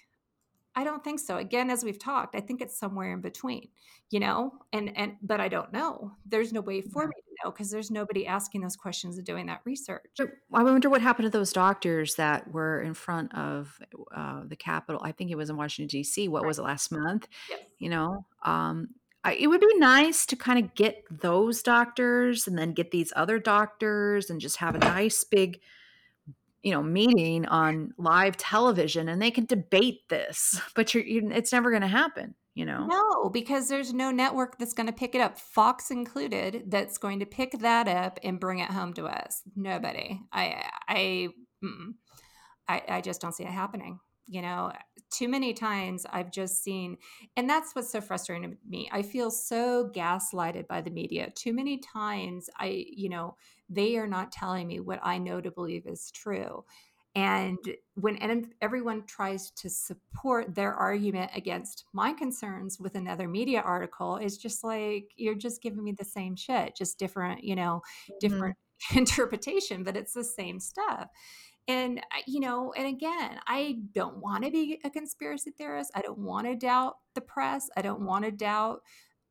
[0.75, 1.37] I don't think so.
[1.37, 3.69] Again, as we've talked, I think it's somewhere in between,
[4.09, 6.11] you know, and, and, but I don't know.
[6.25, 9.45] There's no way for me to know because there's nobody asking those questions and doing
[9.47, 10.09] that research.
[10.51, 13.77] I wonder what happened to those doctors that were in front of
[14.15, 15.01] uh, the Capitol.
[15.03, 16.27] I think it was in Washington, D.C.
[16.27, 16.47] What right.
[16.47, 17.27] was it last month?
[17.49, 17.59] Yes.
[17.77, 18.89] You know, um,
[19.23, 23.13] I, it would be nice to kind of get those doctors and then get these
[23.15, 25.59] other doctors and just have a nice big
[26.63, 31.51] you know meeting on live television and they can debate this but you're, you're it's
[31.51, 32.85] never going to happen you know?
[32.85, 37.19] No because there's no network that's going to pick it up fox included that's going
[37.19, 39.41] to pick that up and bring it home to us.
[39.55, 40.21] Nobody.
[40.31, 41.29] I i
[42.67, 44.71] I, I just don't see it happening you know
[45.13, 46.97] too many times i've just seen
[47.37, 51.53] and that's what's so frustrating to me i feel so gaslighted by the media too
[51.53, 53.35] many times i you know
[53.69, 56.63] they are not telling me what i know to believe is true
[57.15, 57.59] and
[57.93, 64.17] when and everyone tries to support their argument against my concerns with another media article
[64.17, 68.13] it's just like you're just giving me the same shit just different you know mm-hmm.
[68.19, 68.97] different mm-hmm.
[68.97, 71.07] interpretation but it's the same stuff
[71.67, 75.91] and, uh, you know, and again, I don't want to be a conspiracy theorist.
[75.95, 77.69] I don't want to doubt the press.
[77.77, 78.81] I don't want to doubt,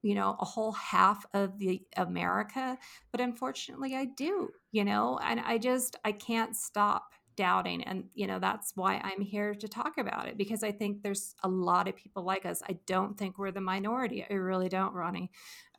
[0.03, 2.79] you know, a whole half of the America.
[3.11, 8.27] But unfortunately, I do, you know, and I just, I can't stop doubting and you
[8.27, 11.89] know that's why i'm here to talk about it because i think there's a lot
[11.89, 15.31] of people like us i don't think we're the minority i really don't ronnie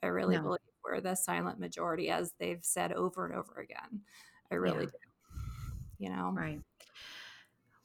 [0.01, 0.41] i really no.
[0.41, 4.01] believe we're the silent majority, as they've said over and over again.
[4.51, 4.91] I really Yeah.
[4.91, 5.12] do.
[6.03, 6.59] You know, Right.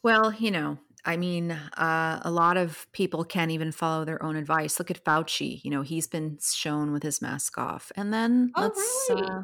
[0.03, 4.37] Well, you know, I mean, uh, a lot of people can't even follow their own
[4.37, 4.79] advice.
[4.79, 5.61] Look at Fauci.
[5.65, 7.91] You know, he's been shown with his mask off.
[7.97, 9.23] And then Oh, let's, really?
[9.23, 9.43] uh,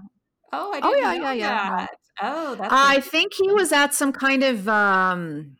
[0.52, 1.76] Oh, I oh, didn't yeah, know yeah, yeah.
[1.76, 1.90] That.
[2.22, 5.56] Oh, that's I think he was at some kind of um,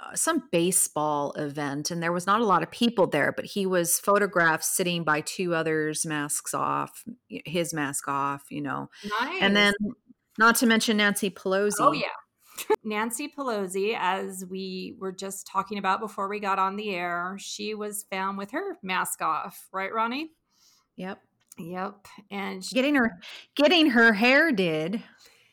[0.00, 3.66] uh, some baseball event, and there was not a lot of people there, but he
[3.66, 8.88] was photographed sitting by two others, masks off, his mask off, you know.
[9.40, 9.74] And then,
[10.38, 12.08] not to mention Nancy pelosi Oh, yeah.
[12.84, 17.74] Nancy Pelosi, as we were just talking about before we got on the air, she
[17.74, 20.30] was found with her mask off, right, Ronnie?
[20.96, 21.20] Yep.
[21.58, 22.06] Yep.
[22.30, 23.18] And she, Getting her
[23.54, 25.02] getting her hair did,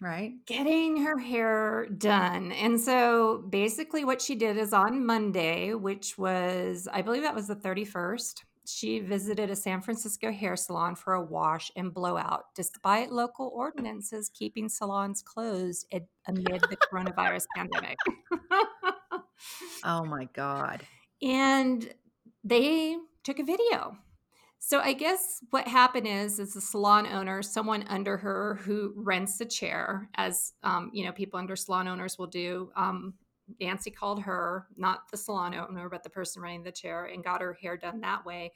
[0.02, 0.34] right?
[0.48, 2.52] getting her hair done.
[2.54, 7.48] And so basically, what she did is on Monday, which was, I believe that was
[7.48, 13.12] the 31st, she visited a San Francisco hair salon for a wash and blowout, despite
[13.12, 15.86] local ordinances keeping salons closed
[16.28, 17.97] amid the coronavirus pandemic.
[19.84, 20.84] Oh my god.
[21.21, 21.91] and
[22.43, 23.97] they took a video.
[24.60, 29.41] So I guess what happened is, is the salon owner, someone under her who rents
[29.41, 32.71] a chair, as um, you know, people under salon owners will do.
[32.76, 33.15] Um,
[33.60, 37.42] Nancy called her, not the salon owner, but the person renting the chair, and got
[37.42, 38.52] her hair done that way.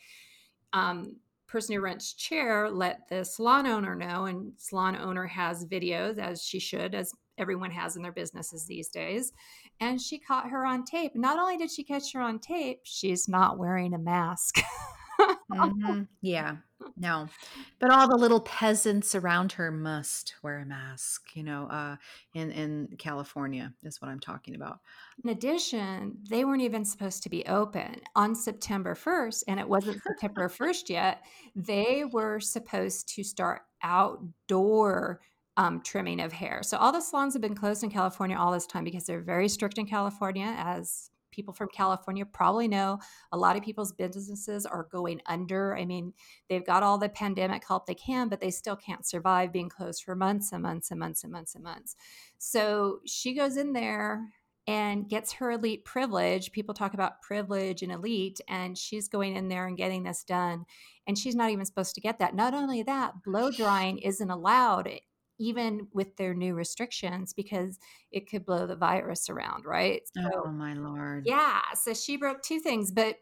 [0.74, 6.18] Um, person who rents chair let the salon owner know, and salon owner has videos,
[6.18, 9.34] as she should, as everyone has in their businesses these days.
[9.80, 11.16] And she caught her on tape.
[11.16, 14.60] Not only did she catch her on tape, she's not wearing a mask.
[15.52, 16.08] Mhm.
[16.22, 16.58] Yeah.
[16.98, 17.28] No.
[17.80, 21.96] But all the little peasants around her must wear a mask, you know, uh
[22.34, 24.80] in in California is what I'm talking about.
[25.24, 30.04] In addition, they weren't even supposed to be open on September 1st, and it wasn't
[30.04, 31.24] September 1st yet.
[31.56, 35.22] They were supposed to start outdoor
[35.58, 36.62] um, trimming of hair.
[36.64, 39.48] So all the salons have been closed in California all this time because they're very
[39.48, 43.00] strict in California, as people from California probably know.
[43.32, 45.76] A lot of people's businesses are going under.
[45.76, 46.14] I mean,
[46.50, 50.04] they've got all the pandemic help they can, but they still can't survive being closed
[50.04, 51.96] for months and months and months and months and months.
[52.38, 54.30] So she goes in there
[54.68, 56.52] and gets her elite privilege.
[56.52, 60.66] People talk about privilege and elite, and she's going in there and getting this done.
[61.06, 62.36] And she's not even supposed to get that.
[62.36, 64.90] Not only that, blow drying isn't allowed,
[65.40, 67.80] even with their new restrictions, because
[68.12, 70.02] it could blow the virus around, right?
[70.18, 71.24] Oh my lord.
[71.26, 73.18] yeah, so she broke two things, but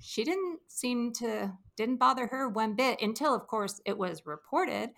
[0.00, 4.90] she didn't seem to didn't bother her one bit until of course it was reported.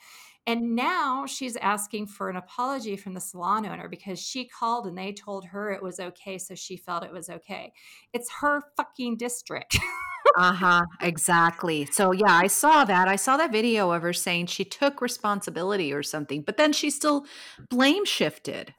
[0.47, 4.97] And now she's asking for an apology from the salon owner because she called and
[4.97, 7.73] they told her it was okay, so she felt it was okay.
[8.13, 9.79] It's her fucking district.
[10.37, 11.87] Uh-huh, exactly.
[11.87, 13.07] So yeah, I saw that.
[13.07, 16.91] I saw that video of her saying she took responsibility or something, but then she
[16.91, 17.25] still
[17.71, 18.75] blame shifted.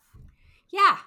[0.74, 0.98] yeah.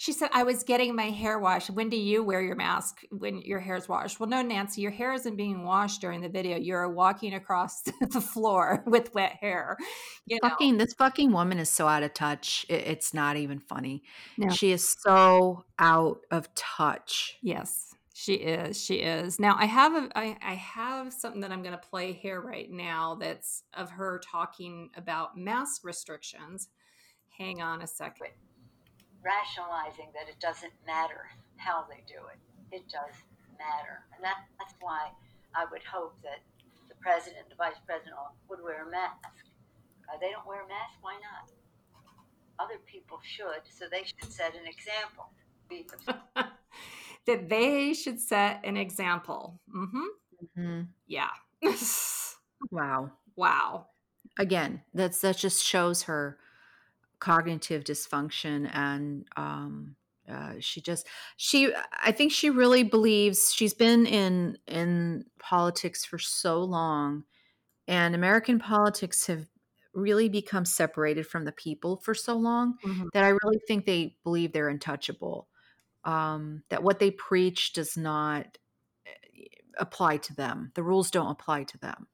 [0.00, 1.70] She said, I was getting my hair washed.
[1.70, 4.20] When do you wear your mask when your hair's washed?
[4.20, 6.56] Well, no, Nancy, your hair isn't being washed during the video.
[6.56, 9.76] You're walking across the floor with wet hair.
[10.24, 12.64] You know, Fucking this fucking woman is so out of touch.
[12.68, 14.04] It, it's not even funny.
[14.36, 14.54] No.
[14.54, 17.36] She is so out of touch.
[17.42, 18.80] Yes, she is.
[18.80, 19.40] She is.
[19.40, 22.70] Now I have a I, I have something that I'm going to play here right
[22.70, 26.68] now that's of her talking about mask restrictions.
[27.36, 28.30] Hang on a second.
[29.24, 32.38] Rationalizing that it doesn't matter how they do it.
[32.70, 33.14] It does
[33.58, 34.06] matter.
[34.14, 35.10] And that, that's why
[35.54, 36.40] I would hope that
[36.88, 38.14] the president and the vice president
[38.48, 39.34] would wear a mask.
[40.08, 41.50] Uh, they don't wear a mask, why not?
[42.58, 45.30] Other people should, so they should set an example.
[47.26, 49.60] That they should set an example.
[49.70, 50.06] hmm
[50.56, 50.88] Mhm.
[51.06, 51.28] Yeah.
[52.70, 53.12] Wow.
[53.36, 53.86] wow.
[54.38, 56.38] Again, that's that just shows her
[57.20, 59.96] cognitive dysfunction and um
[60.28, 61.06] uh, she just
[61.38, 67.24] she i think she really believes she's been in in politics for so long
[67.86, 69.46] and american politics have
[69.94, 73.08] really become separated from the people for so long Mhm.
[73.12, 75.48] that i really think they believe they're untouchable
[76.04, 78.58] um that what they preach does not
[79.06, 79.44] eh,
[79.78, 82.08] apply to them the rules don't apply to them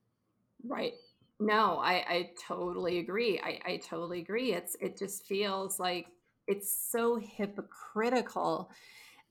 [0.64, 0.94] Right.
[1.40, 3.40] No, I, I totally agree.
[3.42, 4.52] I, I totally agree.
[4.52, 6.06] It's it just feels like
[6.46, 8.70] it's so hypocritical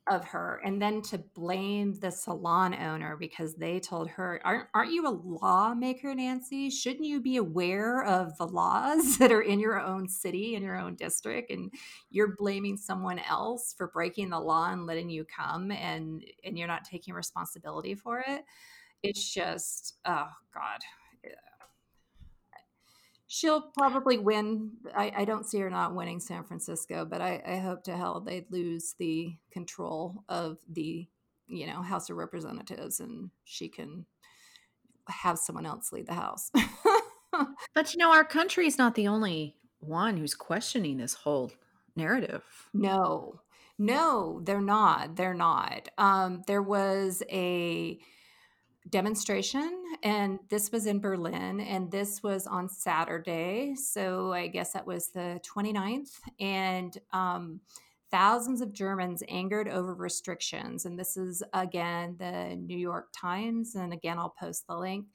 [0.09, 4.91] of her and then to blame the salon owner because they told her aren't, aren't
[4.93, 9.79] you a lawmaker nancy shouldn't you be aware of the laws that are in your
[9.79, 11.71] own city in your own district and
[12.09, 16.67] you're blaming someone else for breaking the law and letting you come and and you're
[16.67, 18.43] not taking responsibility for it
[19.03, 20.79] it's just oh god
[21.25, 21.29] eh,
[23.33, 24.73] she'll probably win.
[24.95, 28.19] I, I, don't see her not winning San Francisco, but I, I hope to hell
[28.19, 31.07] they'd lose the control of the,
[31.47, 34.05] you know, House of Representatives and she can
[35.07, 36.51] have someone else lead the House.
[37.73, 41.51] but you know, our country is not the only one who's questioning this whole
[41.95, 42.43] narrative.
[42.71, 43.41] No,
[43.79, 45.15] no, they're not.
[45.15, 45.89] They're not.
[45.97, 47.97] Um, there was a
[48.89, 54.85] demonstration and this was in berlin and this was on saturday so i guess that
[54.85, 57.61] was the 29th and um,
[58.11, 63.93] thousands of germans angered over restrictions and this is again the new york times and
[63.93, 65.05] again i'll post the link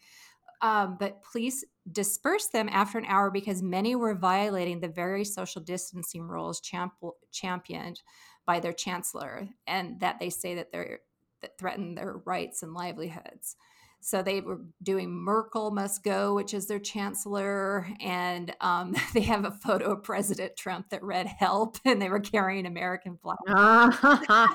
[0.61, 5.63] um, but police dispersed them after an hour because many were violating the very social
[5.63, 6.93] distancing rules champ-
[7.31, 8.01] championed
[8.45, 11.01] by their chancellor and that they say that they're
[11.43, 13.57] that threaten their rights and livelihoods.
[14.01, 19.45] So they were doing Merkel must go, which is their chancellor, and um, they have
[19.45, 23.39] a photo of President Trump that read "Help," and they were carrying American flags.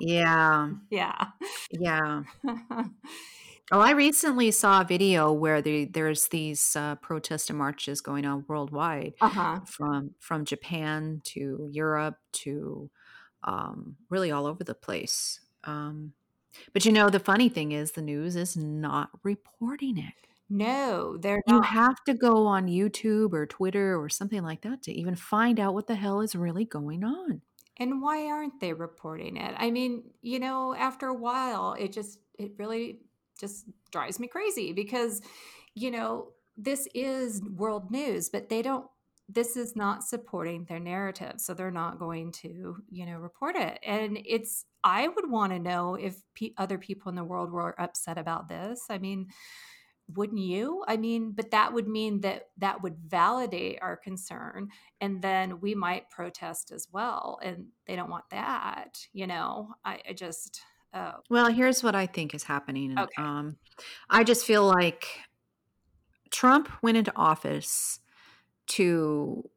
[0.00, 1.26] yeah, yeah,
[1.70, 2.22] yeah.
[3.72, 8.24] Oh, I recently saw a video where the, there's these uh, protests and marches going
[8.24, 9.60] on worldwide, uh-huh.
[9.66, 12.90] from from Japan to Europe to
[13.46, 15.40] um, really all over the place.
[15.64, 16.12] Um,
[16.72, 20.14] but you know, the funny thing is, the news is not reporting it.
[20.48, 24.92] No, they're you have to go on YouTube or Twitter or something like that to
[24.92, 27.42] even find out what the hell is really going on.
[27.78, 29.54] And why aren't they reporting it?
[29.58, 33.00] I mean, you know, after a while, it just it really
[33.40, 35.20] just drives me crazy because
[35.74, 38.86] you know, this is world news, but they don't
[39.28, 43.78] this is not supporting their narrative so they're not going to you know report it
[43.82, 47.80] and it's i would want to know if pe- other people in the world were
[47.80, 49.26] upset about this i mean
[50.14, 54.68] wouldn't you i mean but that would mean that that would validate our concern
[55.00, 60.00] and then we might protest as well and they don't want that you know i,
[60.08, 60.60] I just
[60.94, 61.14] oh.
[61.28, 63.10] well here's what i think is happening okay.
[63.20, 63.56] um
[64.08, 65.08] i just feel like
[66.30, 67.98] trump went into office
[68.68, 69.48] to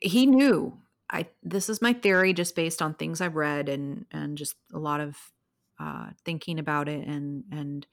[0.00, 0.78] he knew
[1.10, 4.78] I this is my theory just based on things I've read and and just a
[4.78, 5.16] lot of
[5.80, 7.86] uh, thinking about it and and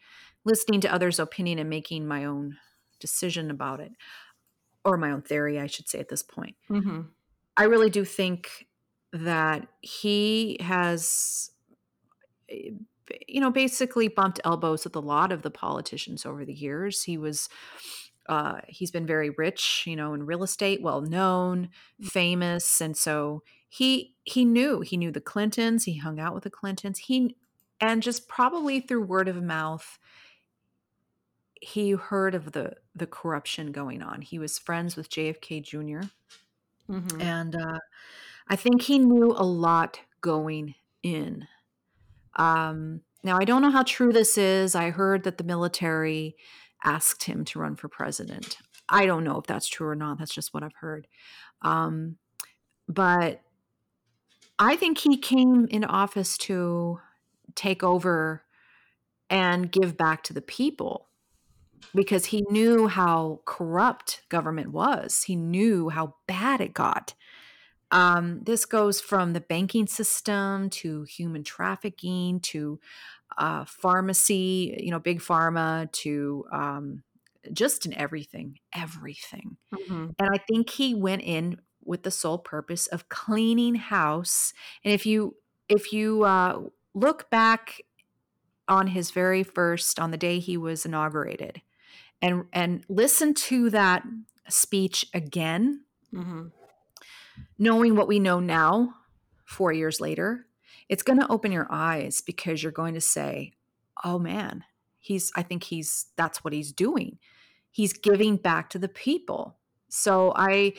[0.45, 2.57] listening to others' opinion and making my own
[2.99, 3.91] decision about it
[4.85, 6.55] or my own theory, I should say at this point.
[6.69, 7.01] Mm-hmm.
[7.57, 8.67] I really do think
[9.11, 11.51] that he has
[12.49, 12.71] eh,
[13.27, 17.03] you know basically bumped elbows with a lot of the politicians over the years.
[17.03, 17.49] He was
[18.29, 21.69] uh, he's been very rich, you know, in real estate, well known,
[22.01, 22.05] mm.
[22.05, 25.85] famous, and so he he knew he knew the Clintons.
[25.85, 26.99] He hung out with the Clintons.
[26.99, 27.35] He
[27.81, 29.97] and just probably through word of mouth,
[31.59, 34.21] he heard of the the corruption going on.
[34.21, 36.03] He was friends with JFK junior
[36.89, 37.21] mm-hmm.
[37.21, 37.79] and uh,
[38.47, 41.47] I think he knew a lot going in.
[42.35, 44.75] Um, now I don't know how true this is.
[44.75, 46.35] I heard that the military
[46.83, 48.57] asked him to run for president.
[48.87, 50.17] I don't know if that's true or not.
[50.17, 51.07] That's just what I've heard.
[51.61, 52.17] Um,
[52.87, 53.41] but
[54.57, 56.99] I think he came into office to
[57.55, 58.43] take over
[59.29, 61.07] and give back to the people
[61.93, 65.23] because he knew how corrupt government was.
[65.23, 67.13] He knew how bad it got.
[67.91, 72.79] Um, this goes from the banking system to human trafficking to
[73.37, 77.03] uh, pharmacy, you know, big pharma to um,
[77.53, 79.57] just in everything, everything.
[79.73, 80.09] Mm-hmm.
[80.19, 84.53] And I think he went in with the sole purpose of cleaning house.
[84.83, 85.35] And if you
[85.67, 86.61] if you uh,
[86.93, 87.81] look back
[88.67, 91.61] on his very first on the day he was inaugurated,
[92.21, 94.03] and and listen to that
[94.49, 96.47] speech again, mm-hmm.
[97.57, 98.95] knowing what we know now,
[99.45, 100.45] four years later,
[100.89, 103.53] it's going to open your eyes because you're going to say,
[104.03, 104.63] oh man,
[104.99, 107.19] he's, I think he's, that's what he's doing.
[107.71, 109.57] He's giving back to the people.
[109.89, 110.73] So I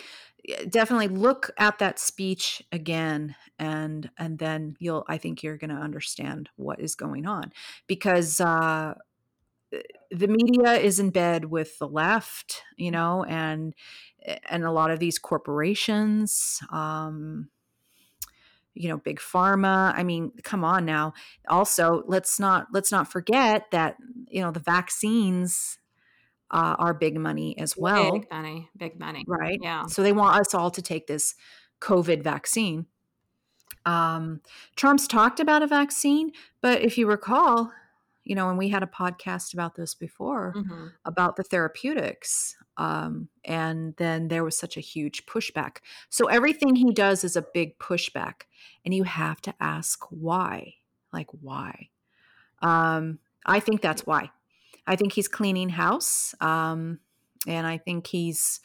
[0.48, 5.70] eh, definitely look at that speech again and and then you'll i think you're going
[5.70, 7.52] to understand what is going on
[7.86, 8.94] because uh
[9.72, 13.74] eh, the media is in bed with the left you know and
[14.24, 17.50] eh, and a lot of these corporations um
[18.74, 19.92] you know big pharma.
[19.96, 21.14] I mean come on now.
[21.48, 23.96] Also let's not let's not forget that
[24.28, 25.78] you know the vaccines
[26.50, 28.12] uh, are big money as well.
[28.12, 29.24] Big money big money.
[29.26, 29.58] Right?
[29.62, 29.86] Yeah.
[29.86, 31.34] So they want us all to take this
[31.80, 32.86] covid vaccine.
[33.86, 34.42] Um,
[34.76, 37.72] trump's talked about a vaccine but if you recall
[38.30, 40.86] you know, and we had a podcast about this before mm-hmm.
[41.04, 42.54] about the therapeutics.
[42.76, 45.78] Um, and then there was such a huge pushback.
[46.10, 48.42] So everything he does is a big pushback.
[48.84, 50.74] And you have to ask why.
[51.12, 51.88] Like, why?
[52.62, 54.30] Um, I think that's why.
[54.86, 56.32] I think he's cleaning house.
[56.40, 57.00] Um,
[57.48, 58.60] and I think he's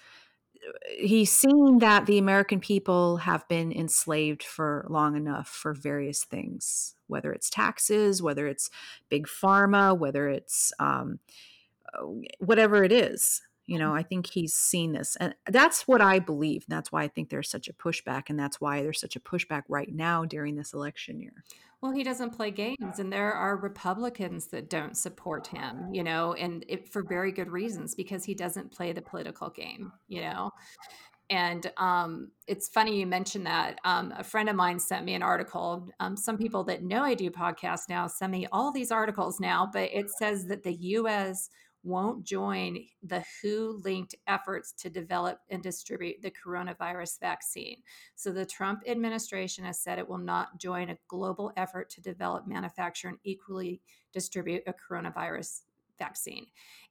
[0.97, 6.95] he's seen that the American people have been enslaved for long enough for various things,
[7.07, 8.70] whether it's taxes, whether it's
[9.09, 11.20] big pharma, whether it's um,
[11.93, 12.03] uh,
[12.39, 13.41] whatever it is.
[13.68, 13.97] You know, mm-hmm.
[13.97, 15.16] I think he's seen this.
[15.16, 16.66] And that's what I believe.
[16.68, 18.30] That's why I think there's such a pushback.
[18.30, 21.43] And that's why there's such a pushback right now during this election year.
[21.86, 26.34] Well, he doesn't play games, and there are Republicans that don't support him, you know,
[26.34, 30.50] and it, for very good reasons because he doesn't play the political game, you know.
[31.30, 33.78] And um, it's funny you mentioned that.
[33.86, 35.88] Um, a friend of mine sent me an article.
[36.00, 39.70] Um, some people that know I do podcasts now send me all these articles now,
[39.72, 41.52] but it says that the U.S
[41.86, 47.78] won't join the WHO linked efforts to develop and distribute the coronavirus vaccine.
[48.16, 52.48] So, the Trump administration has said it will not join a global effort to develop,
[52.48, 53.82] manufacture, and equally
[54.12, 55.62] distribute a coronavirus
[55.98, 56.48] vaccine.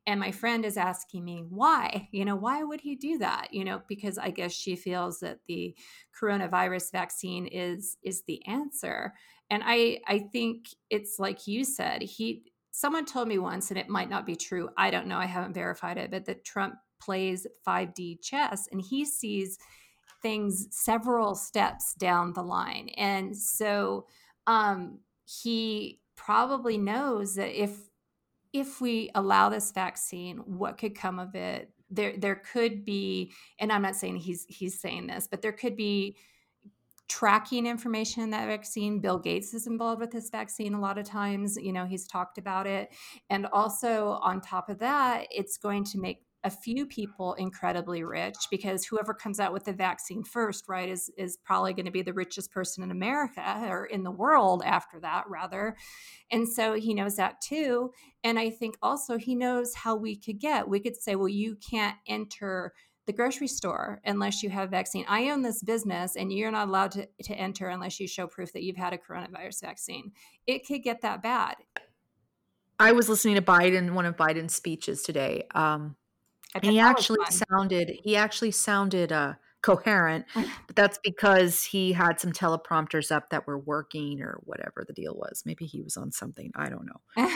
[0.06, 3.48] And my friend is asking me why, you know, why would he do that?
[3.52, 5.74] You know, because I guess she feels that the
[6.18, 9.14] coronavirus vaccine is is the answer.
[9.50, 12.42] And I I think it's like you said, he
[12.76, 14.68] someone told me once, and it might not be true.
[14.76, 15.16] I don't know.
[15.16, 19.58] I haven't verified it, but that Trump plays 5D chess and he sees
[20.22, 22.88] things several steps down the line.
[22.96, 24.06] And so
[24.48, 27.78] um, he probably knows that if
[28.52, 31.70] if we allow this vaccine, what could come of it?
[31.90, 35.76] There there could be, and I'm not saying he's he's saying this, but there could
[35.76, 36.16] be
[37.08, 39.00] tracking information in that vaccine.
[39.00, 41.56] Bill Gates is involved with this vaccine a lot of times.
[41.56, 42.92] You know, he's talked about it.
[43.30, 48.36] And also, on top of that, it's going to make a few people incredibly rich
[48.50, 52.02] because whoever comes out with the vaccine first right is is probably going to be
[52.02, 55.74] the richest person in america or in the world after that rather
[56.30, 57.90] and so he knows that too
[58.22, 61.56] and i think also he knows how we could get we could say well you
[61.70, 62.74] can't enter
[63.06, 65.04] the grocery store unless you have vaccine.
[65.08, 68.52] I own this business and you're not allowed to, to enter unless you show proof
[68.52, 70.12] that you've had a coronavirus vaccine.
[70.46, 71.56] It could get that bad.
[72.78, 75.44] I was listening to Biden, one of Biden's speeches today.
[75.54, 75.96] Um,
[76.54, 82.32] and he actually sounded he actually sounded uh, coherent, but that's because he had some
[82.32, 85.42] teleprompters up that were working or whatever the deal was.
[85.44, 86.52] Maybe he was on something.
[86.54, 87.00] I don't know.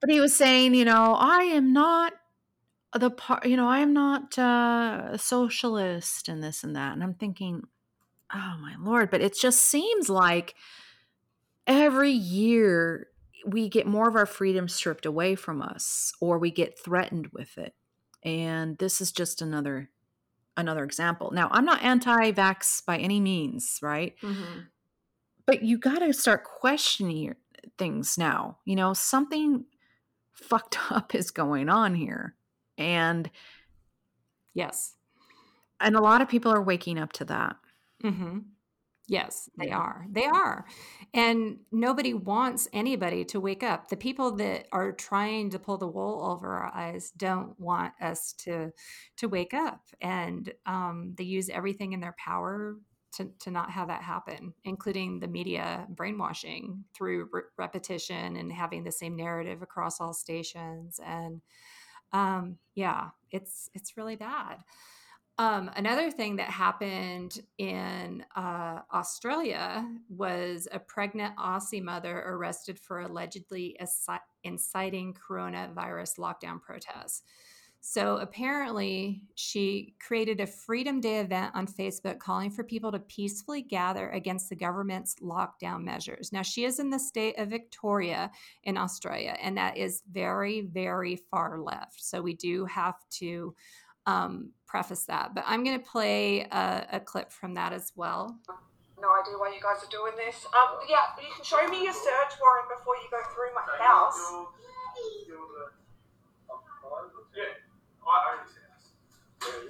[0.00, 2.12] but he was saying, you know, I am not
[2.94, 7.14] the part you know i'm not uh, a socialist and this and that and i'm
[7.14, 7.62] thinking
[8.34, 10.54] oh my lord but it just seems like
[11.66, 13.08] every year
[13.46, 17.56] we get more of our freedom stripped away from us or we get threatened with
[17.58, 17.74] it
[18.22, 19.90] and this is just another
[20.56, 21.30] another example.
[21.32, 24.14] Now i'm not anti-vax by any means right?
[24.22, 24.60] Mm-hmm.
[25.46, 27.34] but you got to start questioning
[27.76, 29.66] things now you know something
[30.32, 32.34] fucked up is going on here
[32.78, 33.30] and
[34.54, 34.94] yes.
[35.80, 37.56] And a lot of people are waking up to that.
[38.02, 38.38] Mm-hmm.
[39.10, 40.04] Yes, they are.
[40.10, 40.66] They are.
[41.14, 43.88] And nobody wants anybody to wake up.
[43.88, 48.34] The people that are trying to pull the wool over our eyes don't want us
[48.40, 48.70] to
[49.16, 49.80] to wake up.
[50.02, 52.76] And um, they use everything in their power
[53.12, 58.84] to, to not have that happen, including the media brainwashing through re- repetition and having
[58.84, 61.00] the same narrative across all stations.
[61.02, 61.40] And
[62.12, 64.58] um, yeah, it's it's really bad.
[65.40, 73.02] Um, another thing that happened in uh, Australia was a pregnant Aussie mother arrested for
[73.02, 73.78] allegedly
[74.42, 77.22] inciting coronavirus lockdown protests.
[77.80, 83.62] So apparently, she created a Freedom Day event on Facebook calling for people to peacefully
[83.62, 86.32] gather against the government's lockdown measures.
[86.32, 88.30] Now, she is in the state of Victoria
[88.64, 92.02] in Australia, and that is very, very far left.
[92.02, 93.54] So we do have to
[94.06, 95.34] um, preface that.
[95.34, 98.38] But I'm going to play a, a, clip from that as well.
[99.00, 100.46] No idea why you guys are doing this.
[100.46, 104.48] Um, yeah, you can show me your search warrant before you go through my house.
[108.08, 108.86] I already said this.
[109.38, 109.68] Uh,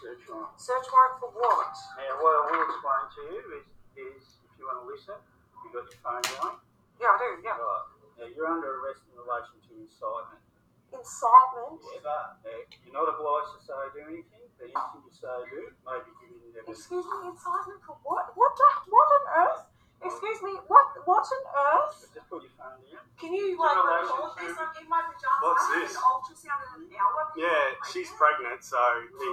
[0.00, 0.54] search warrant.
[0.56, 1.74] Search warrant for what?
[1.98, 3.66] Now, what I will explain to you is,
[3.98, 5.18] is if you want to listen,
[5.60, 6.56] you got your phone going.
[7.02, 7.28] Yeah, I do.
[7.44, 7.58] Yeah.
[7.58, 7.86] Right.
[8.16, 10.40] Now, you're under arrest in relation to incitement.
[10.94, 11.80] Incitement.
[11.82, 12.02] Yes.
[12.06, 12.56] Now,
[12.86, 16.40] you're not obliged to say do anything, but anything you say do may be given
[16.56, 16.78] evidence.
[16.78, 18.32] Excuse me, incitement for what?
[18.38, 18.52] What?
[18.56, 19.62] The, what on earth?
[20.00, 20.86] Excuse me, what?
[21.04, 22.08] What on earth?
[22.14, 23.04] Just put your phone down.
[23.20, 24.56] Can you like record this.
[24.56, 25.44] to- I'm in my pajamas.
[25.44, 25.92] What's I this?
[26.00, 27.20] ultrasound in an hour.
[27.36, 28.80] Yeah, she's pregnant, so
[29.20, 29.28] he,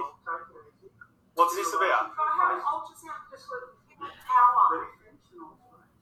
[1.32, 2.12] what's this about?
[2.12, 4.92] I had an ultrasound just for an hour.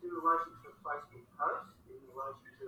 [0.02, 2.66] In relation to a Facebook post, in relation to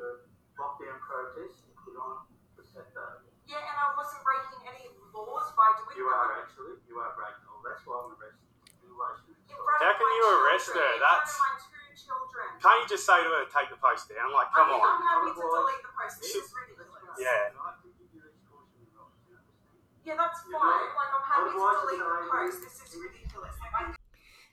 [0.59, 3.27] lockdown protests you put on for Saturday.
[3.47, 6.19] Yeah, and I wasn't breaking any laws by doing You that.
[6.19, 8.47] are actually, you are breaking all, that's why I'm arrested.
[8.83, 10.91] In relation to In How can you arrest her?
[11.03, 11.35] That's-
[12.69, 14.29] Can't you just say to her, take the post down?
[14.29, 14.93] Like, come I mean, on.
[14.93, 16.21] I'm happy to delete the post.
[16.21, 17.17] This is ridiculous.
[17.17, 17.49] Yeah.
[17.57, 20.05] I can give you these cautionary notes, you understand?
[20.05, 20.85] Yeah, that's fine.
[20.93, 22.61] Like, I'm happy to delete the post.
[22.61, 23.57] This is ridiculous.
[23.73, 23.97] Like,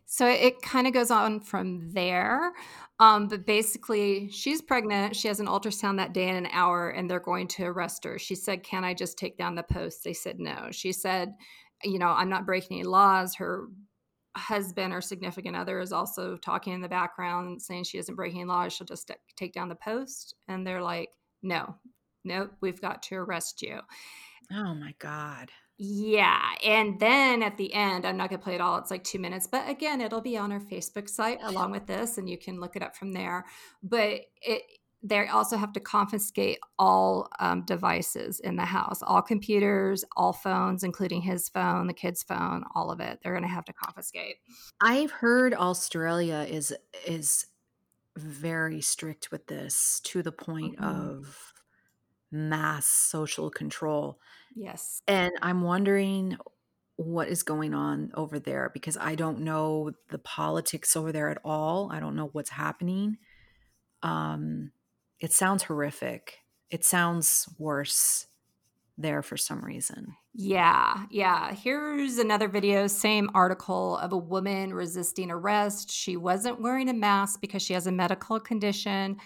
[0.07, 2.55] So it kind of goes on from there.
[3.03, 5.17] Um, but basically, she's pregnant.
[5.19, 8.17] She has an ultrasound that day in an hour, and they're going to arrest her.
[8.17, 10.05] She said, Can I just take down the post?
[10.05, 10.69] They said no.
[10.71, 11.33] She said,
[11.83, 13.35] You know, I'm not breaking any laws.
[13.35, 13.67] Her
[14.35, 18.73] husband or significant other is also talking in the background saying she isn't breaking laws.
[18.73, 20.35] She'll just take down the post.
[20.47, 21.09] And they're like,
[21.41, 21.75] No,
[22.23, 23.79] nope, we've got to arrest you.
[24.51, 25.51] Oh my God.
[25.77, 26.41] Yeah.
[26.63, 28.77] And then at the end, I'm not going to play it all.
[28.77, 29.47] It's like two minutes.
[29.47, 32.77] But again, it'll be on our Facebook site along with this, and you can look
[32.77, 33.45] it up from there.
[33.83, 34.61] But it,
[35.07, 40.83] they also have to confiscate all um, devices in the house, all computers, all phones,
[40.83, 43.19] including his phone, the kid's phone, all of it.
[43.21, 44.37] They're going to have to confiscate.
[44.81, 46.75] I've heard Australia is
[47.07, 47.47] is
[48.17, 50.81] very strict with this to the point Mhm.
[50.81, 51.53] of
[52.31, 54.19] mass social control.
[54.55, 55.03] Yes.
[55.07, 56.37] And I'm wondering
[56.97, 61.39] what is going on over there because I don't know the politics over there at
[61.45, 61.91] all.
[61.91, 63.17] I don't know what's happening.
[64.03, 64.71] Um
[65.19, 66.39] it sounds horrific.
[66.69, 68.27] It sounds worse
[68.97, 70.15] there for some reason.
[70.33, 71.53] Yeah, yeah.
[71.53, 75.91] Here's another video, same article of a woman resisting arrest.
[75.91, 79.17] She wasn't wearing a mask because she has a medical condition.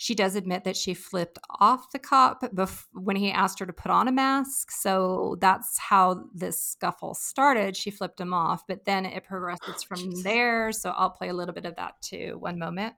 [0.00, 3.72] She does admit that she flipped off the cop bef- when he asked her to
[3.72, 4.70] put on a mask.
[4.70, 7.76] So that's how this scuffle started.
[7.76, 10.22] She flipped him off, but then it progresses oh, from Jesus.
[10.22, 10.70] there.
[10.70, 12.36] So I'll play a little bit of that too.
[12.38, 12.94] One moment.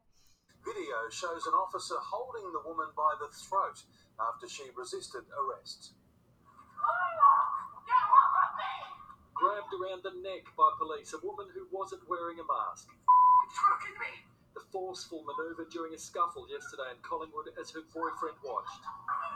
[0.64, 3.82] Video shows an officer holding the woman by the throat
[4.20, 5.92] after she resisted arrest.
[9.34, 12.88] Grabbed around the neck by police, a woman who wasn't wearing a mask.
[14.60, 18.84] The forceful manoeuvre during a scuffle yesterday in Collingwood as her boyfriend watched.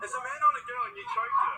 [0.04, 1.56] There's a man on a girl and you choked her.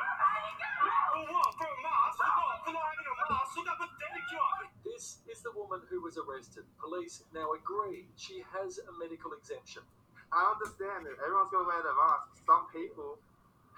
[0.87, 1.51] For what?
[1.59, 2.15] For a mask?
[2.15, 2.57] For what?
[2.63, 3.51] For not having a mask?
[3.59, 4.71] Look how pathetic you are.
[4.87, 6.63] This is the woman who was arrested.
[6.79, 9.83] Police now agree she has a medical exemption.
[10.31, 12.39] I understand that everyone's gonna wear their mask.
[12.47, 13.19] Some people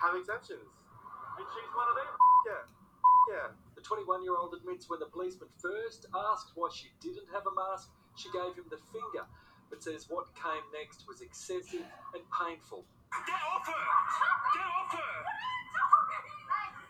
[0.04, 0.68] have exemptions.
[1.40, 2.12] And she's one of them.
[2.44, 2.64] Yeah,
[3.32, 3.48] yeah.
[3.72, 7.54] The 21 year old admits when the policeman first asked why she didn't have a
[7.56, 7.88] mask,
[8.20, 9.24] she gave him the finger,
[9.70, 12.84] but says what came next was excessive and painful.
[13.26, 13.84] Get off her!
[14.54, 15.38] Get off her!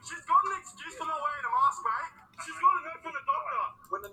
[0.09, 2.13] She's got an excuse for not wearing a mask, mate.
[2.45, 3.63] She's got a note from the doctor.
[3.91, 4.09] When the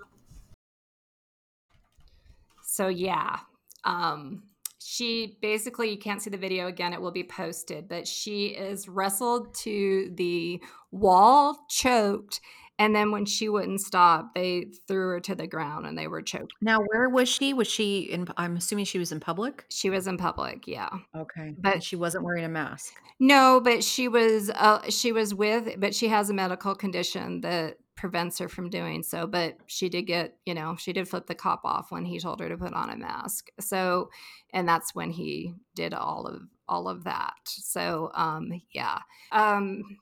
[2.63, 3.39] So yeah,
[3.85, 4.43] um,
[4.79, 6.91] she basically you can't see the video again.
[6.91, 10.61] It will be posted, but she is wrestled to the
[10.91, 12.41] wall, choked,
[12.79, 16.21] and then when she wouldn't stop, they threw her to the ground and they were
[16.21, 16.53] choked.
[16.61, 17.53] Now, where was she?
[17.53, 19.65] Was she in I'm assuming she was in public?
[19.69, 20.89] She was in public, yeah.
[21.15, 21.53] Okay.
[21.57, 22.93] But- But she wasn't wearing a mask.
[23.19, 27.77] No, but she was uh, she was with, but she has a medical condition that
[27.95, 29.25] prevents her from doing so.
[29.25, 32.41] But she did get, you know, she did flip the cop off when he told
[32.41, 33.47] her to put on a mask.
[33.61, 34.09] So,
[34.53, 37.35] and that's when he did all of all of that.
[37.45, 38.99] So, um, yeah,
[39.31, 39.97] um,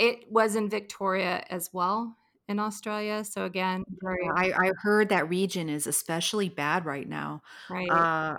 [0.00, 2.16] it was in Victoria as well
[2.48, 3.22] in Australia.
[3.24, 7.42] So again, very I, I heard that region is especially bad right now.
[7.68, 7.90] right.
[7.90, 8.36] Uh,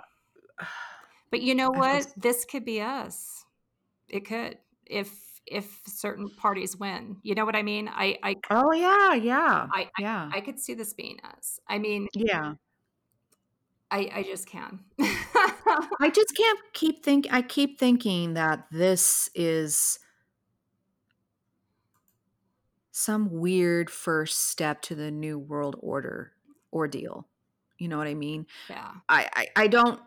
[1.30, 2.04] But you know what?
[2.04, 3.44] was- This could be us.
[4.08, 5.10] It could if
[5.46, 7.16] if certain parties win.
[7.22, 7.88] You know what I mean?
[7.88, 11.58] I I oh yeah, yeah, I, I, yeah, I could see this being us.
[11.68, 12.54] I mean, yeah.
[13.90, 14.80] I I just can.
[15.00, 17.26] I just can't keep think.
[17.32, 19.98] I keep thinking that this is
[22.92, 26.32] some weird first step to the new world order
[26.72, 27.26] ordeal.
[27.78, 28.46] You know what I mean?
[28.70, 28.92] yeah.
[29.08, 30.00] I, I I don't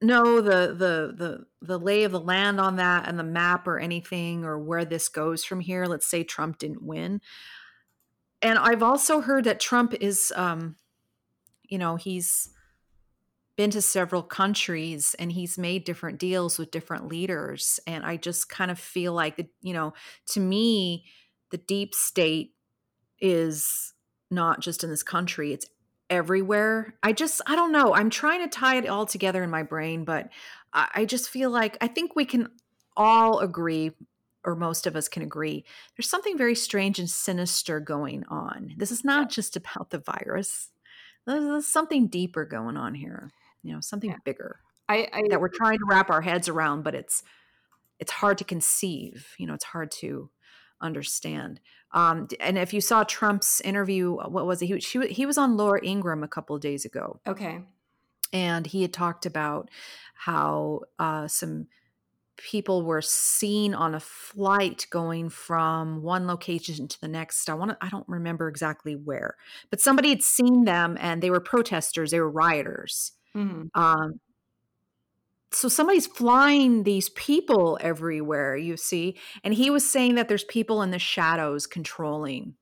[0.00, 3.78] know the the the the lay of the land on that and the map or
[3.78, 5.84] anything or where this goes from here.
[5.84, 7.20] Let's say Trump didn't win.
[8.40, 10.76] And I've also heard that Trump is um
[11.64, 12.48] you know, he's
[13.56, 18.48] been to several countries and he's made different deals with different leaders and I just
[18.48, 19.92] kind of feel like you know,
[20.28, 21.04] to me
[21.50, 22.54] the deep state
[23.20, 23.94] is
[24.30, 25.66] not just in this country, it's
[26.10, 26.94] everywhere.
[27.02, 27.94] I just, I don't know.
[27.94, 30.28] I'm trying to tie it all together in my brain, but
[30.72, 32.48] I, I just feel like I think we can
[32.96, 33.92] all agree
[34.44, 35.64] or most of us can agree
[35.96, 40.70] there's something very strange and sinister going on this is not just about the virus
[41.26, 43.30] there's, there's something deeper going on here
[43.62, 44.16] you know something Yeah.
[44.24, 47.22] bigger I, I that we're trying to wrap our heads around but it's
[48.00, 50.30] it's hard to conceive you know it's hard to
[50.80, 51.60] understand
[51.92, 55.56] um and if you saw trump's interview what was it he, she, he was on
[55.56, 57.60] laura ingraham a couple of days ago okay.
[58.32, 59.70] and he had talked about
[60.18, 61.68] how uh, some
[62.36, 67.50] people were seen on a flight going from one location to the next.
[67.50, 69.36] I want to, I don't remember exactly where,
[69.70, 73.12] but somebody had seen them and they were protesters, they were rioters.
[73.36, 73.68] Mhm.
[73.74, 74.20] Um,
[75.52, 80.82] so somebody's flying these people everywhere, you see, and he was saying that there's people
[80.82, 82.54] in the shadows controlling,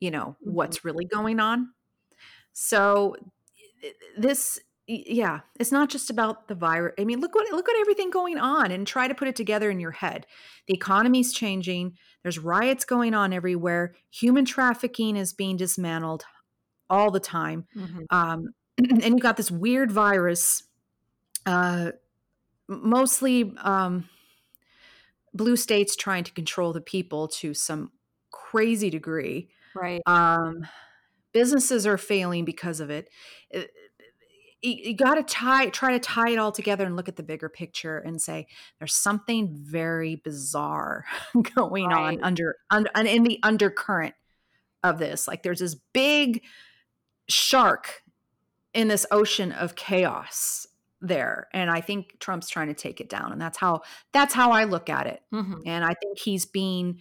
[0.00, 0.52] you know, Mhm.
[0.52, 1.72] what's really going on.
[2.52, 3.16] So
[4.16, 8.10] this yeah it's not just about the virus i mean look what look at everything
[8.10, 10.26] going on and try to put it together in your head
[10.66, 11.92] the economy's changing
[12.22, 16.24] there's riots going on everywhere human trafficking is being dismantled
[16.90, 18.08] all the time Mhm.
[18.10, 18.46] um,
[18.78, 20.62] and you've got this weird virus
[21.46, 21.92] uh,
[22.68, 24.08] mostly um,
[25.34, 27.90] blue states trying to control the people to some
[28.30, 30.00] crazy degree Right.
[30.06, 30.66] um,
[31.32, 33.08] businesses are failing because of it.
[33.54, 33.60] Uh,
[34.60, 37.48] You, got to tie, try to tie it all together and look at the bigger
[37.48, 41.04] picture and say there's something very bizarre
[41.54, 42.18] going Right.
[42.18, 44.14] on under, under and in the undercurrent
[44.82, 45.28] of this.
[45.28, 46.42] Like there's this big
[47.28, 48.02] shark
[48.74, 50.66] in this ocean of chaos
[51.00, 53.82] there, and I think Trump's trying to take it down, and that's how
[54.12, 55.62] that's how I look at it Mhm.
[55.66, 57.00] and I think he's being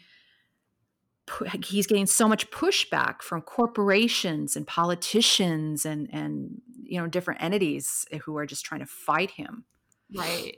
[1.65, 8.05] he's getting so much pushback from corporations and politicians and and you know different entities
[8.23, 9.65] who are just trying to fight him.
[10.15, 10.57] Right.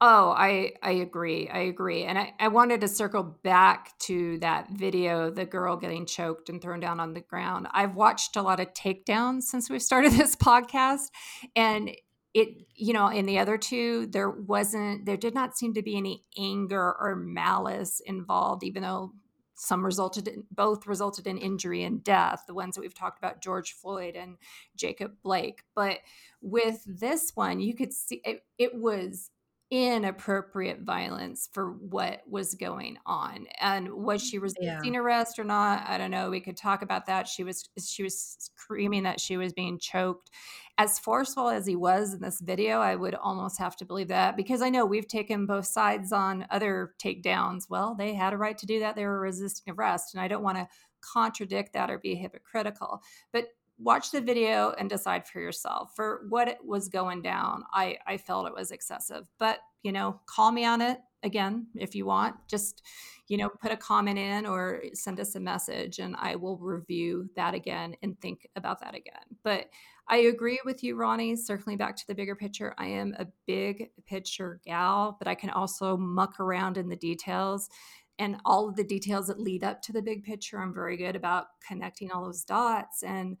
[0.00, 1.48] Oh, I I agree.
[1.48, 2.02] I agree.
[2.02, 6.60] And I, I wanted to circle back to that video, the girl getting choked and
[6.60, 7.68] thrown down on the ground.
[7.70, 11.10] I've watched a lot of takedowns since we've started this podcast.
[11.54, 11.94] And
[12.34, 15.96] it, you know, in the other two, there wasn't, there did not seem to be
[15.96, 19.12] any anger or malice involved, even though
[19.54, 23.42] some resulted in both resulted in injury and death, the ones that we've talked about,
[23.42, 24.36] George Floyd and
[24.74, 25.62] Jacob Blake.
[25.74, 25.98] But
[26.40, 29.30] with this one, you could see it, it was
[29.72, 35.82] inappropriate violence for what was going on and was she mm, resisting arrest or not?
[35.88, 39.38] I don't know we could talk about that she was she was screaming that she
[39.38, 40.30] was being choked.
[40.76, 44.36] As forceful as he was in this video i would almost have to believe that
[44.36, 47.70] because i know we've taken both sides on other takedowns.
[47.70, 50.42] Well they had a right to do that they were resisting arrest and i don't
[50.42, 50.68] want to
[51.00, 53.02] contradict that or be hypocritical
[53.32, 53.46] but
[53.82, 55.92] watch the video and decide for yourself.
[55.96, 60.20] For what it was going down i i felt it was excessive but you know
[60.26, 62.36] call me on it again if you want.
[62.48, 62.82] Just
[63.28, 67.30] you know put a comment in or send us a message and i will review
[67.36, 69.22] that again and think about that again.
[69.42, 69.70] But
[70.08, 73.90] i agree with you ronnie circling back to the bigger picture i am a big
[74.04, 77.70] picture gal but i can also muck around in the details
[78.18, 81.14] and all of the details that lead up to the big picture i'm very good
[81.14, 83.36] about connecting all those dots and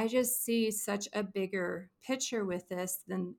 [0.00, 3.34] I just see such a bigger picture with this than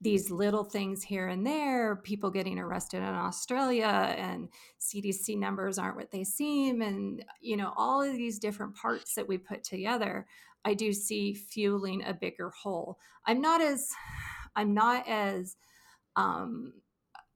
[0.00, 4.48] these little things here and there, people getting arrested in Australia and
[4.80, 6.80] CDC numbers aren't what they seem.
[6.80, 10.26] And, you know, all of these different parts that we put together,
[10.64, 12.96] I do see fueling a bigger whole.
[13.26, 13.90] I'm not as,
[14.56, 15.54] I'm not as,
[16.16, 16.72] um,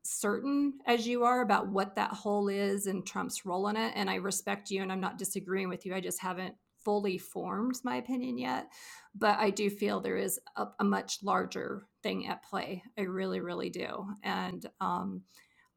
[0.04, 3.92] certain as you are about what that whole is and Trump's role in it.
[3.94, 5.94] And I respect you and I'm not disagreeing with you.
[5.94, 6.54] I just haven't
[6.84, 8.68] fully formed my opinion yet,
[9.14, 12.82] but I do feel there is a, a much larger thing at play.
[12.98, 14.06] I really, really do.
[14.22, 15.22] And um,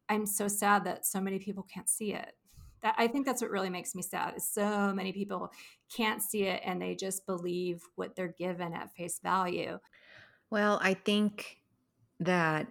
[0.09, 2.33] I'm so sad that so many people can't see it.
[2.81, 4.33] That I think that's what really makes me sad.
[4.35, 5.51] Is so many people
[5.95, 9.79] can't see it and they just believe what they're given at face value.
[10.49, 11.57] Well, I think
[12.19, 12.67] that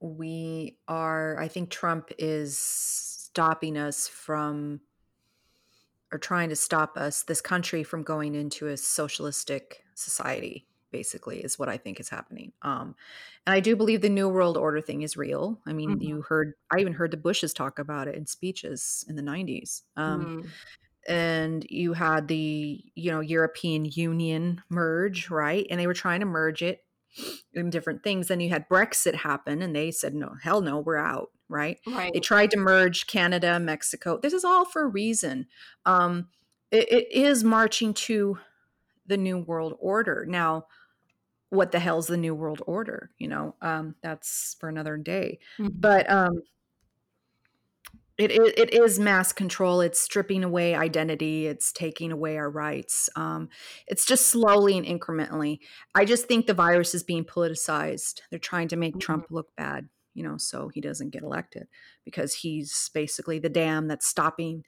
[0.00, 4.80] we are I think Trump is stopping us from
[6.14, 11.58] or trying to stop us, this country, from going into a socialistic society, basically, is
[11.58, 12.52] what I think is happening.
[12.62, 12.96] Um,
[13.46, 15.60] and I do believe the New World Order thing is real.
[15.66, 16.00] I mean, Mhm.
[16.00, 19.82] you heard, I even heard the Bushes talk about it in speeches in the 90s.
[19.96, 20.54] Um, Mm.
[21.08, 26.26] and you had the you know european union merge right and they were trying to
[26.26, 26.84] merge it
[27.52, 30.96] in different things then you had brexit happen and they said no hell no we're
[30.96, 32.12] out right Right.
[32.12, 35.46] they tried to merge canada mexico this is all for a reason
[35.86, 36.28] um
[36.70, 38.38] it, it is marching to
[39.06, 40.66] the new world order now
[41.50, 45.70] what the hell's the new world order you know um that's for another day Mhm.
[45.74, 46.42] but um
[48.16, 49.80] It, it, it is mass control.
[49.80, 51.48] It's stripping away identity.
[51.48, 53.10] It's taking away our rights.
[53.16, 53.48] Um,
[53.88, 55.58] it's just slowly and incrementally.
[55.96, 58.20] I just think the virus is being politicized.
[58.30, 59.00] They're trying to make mm-hmm.
[59.00, 61.66] Trump look bad, you know, so he doesn't get elected
[62.04, 64.64] because he's basically the dam that's stopping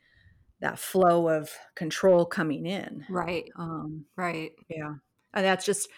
[0.61, 3.05] that flow of control coming in.
[3.09, 3.51] Right.
[3.57, 4.53] Um, right.
[4.69, 4.95] Yeah.
[5.35, 5.89] And that's just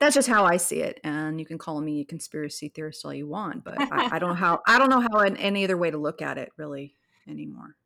[0.00, 1.00] that's just how I see it.
[1.04, 4.30] And you can call me a conspiracy theorist all you want, but I, I don't
[4.30, 6.94] know how I don't know how in any other way to look at it really
[7.28, 7.76] anymore.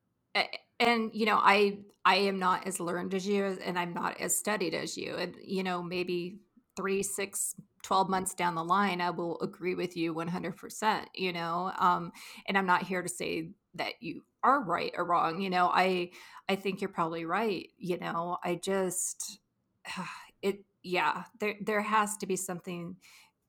[0.81, 4.37] And you know, I I am not as learned as you, and I'm not as
[4.37, 6.39] studied as you, and you know, maybe
[6.77, 11.73] three, six, 12 months down the line, I will agree with you 100%, you know,
[11.79, 12.13] um,
[12.47, 15.41] and I'm not here to say that you are right or wrong.
[15.41, 16.11] You know, I,
[16.49, 17.69] I think you're probably right.
[17.79, 19.41] You know, I just,
[20.43, 22.97] it, yeah, there there has to be something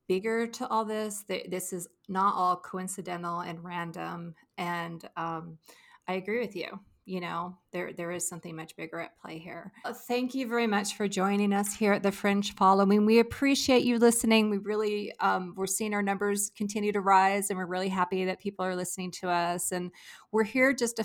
[0.08, 1.24] bigger to all this.
[1.28, 4.34] This is not all coincidental and random.
[4.58, 5.58] And um,
[6.08, 6.80] I agree with you.
[7.10, 9.72] You know, there there is something much bigger at play here.
[9.84, 13.04] Uh, thank you very much for joining us here at the Fringe Following.
[13.04, 14.48] We appreciate you listening.
[14.48, 18.38] We really um, we're seeing our numbers continue to rise, and we're really happy that
[18.38, 19.72] people are listening to us.
[19.72, 19.90] And
[20.30, 21.04] we're here just to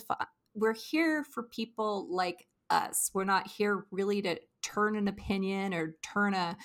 [0.53, 3.09] we're here for people like us.
[3.15, 6.55] We're not here really to turn an opinion or turn a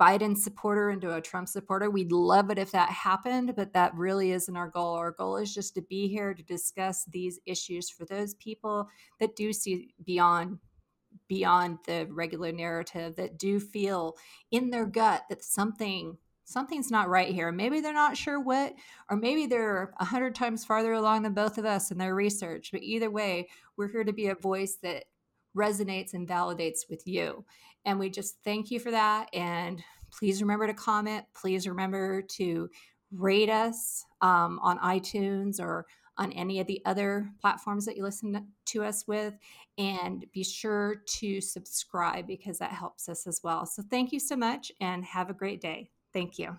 [0.00, 1.88] Biden supporter into a Trump supporter.
[1.90, 4.94] We'd love it if that happened, but that really isn't our goal.
[4.94, 8.88] Our goal is just to be here to discuss these issues for those people
[9.20, 10.58] that do see beyond
[11.26, 14.16] beyond the regular narrative that do feel
[14.50, 18.74] in their gut that something something's not right here maybe they're not sure what
[19.10, 22.70] or maybe they're a hundred times farther along than both of us in their research
[22.72, 25.04] but either way we're here to be a voice that
[25.56, 27.44] resonates and validates with you.
[27.84, 29.28] And we just thank you for that.
[29.32, 31.24] And please remember to comment.
[31.34, 32.68] Please remember to
[33.12, 35.86] rate us um, on iTunes or
[36.18, 39.34] on any of the other platforms that you listen to us with.
[39.78, 43.64] And be sure to subscribe because that helps us as well.
[43.66, 45.90] So thank you so much and have a great day.
[46.12, 46.58] Thank you.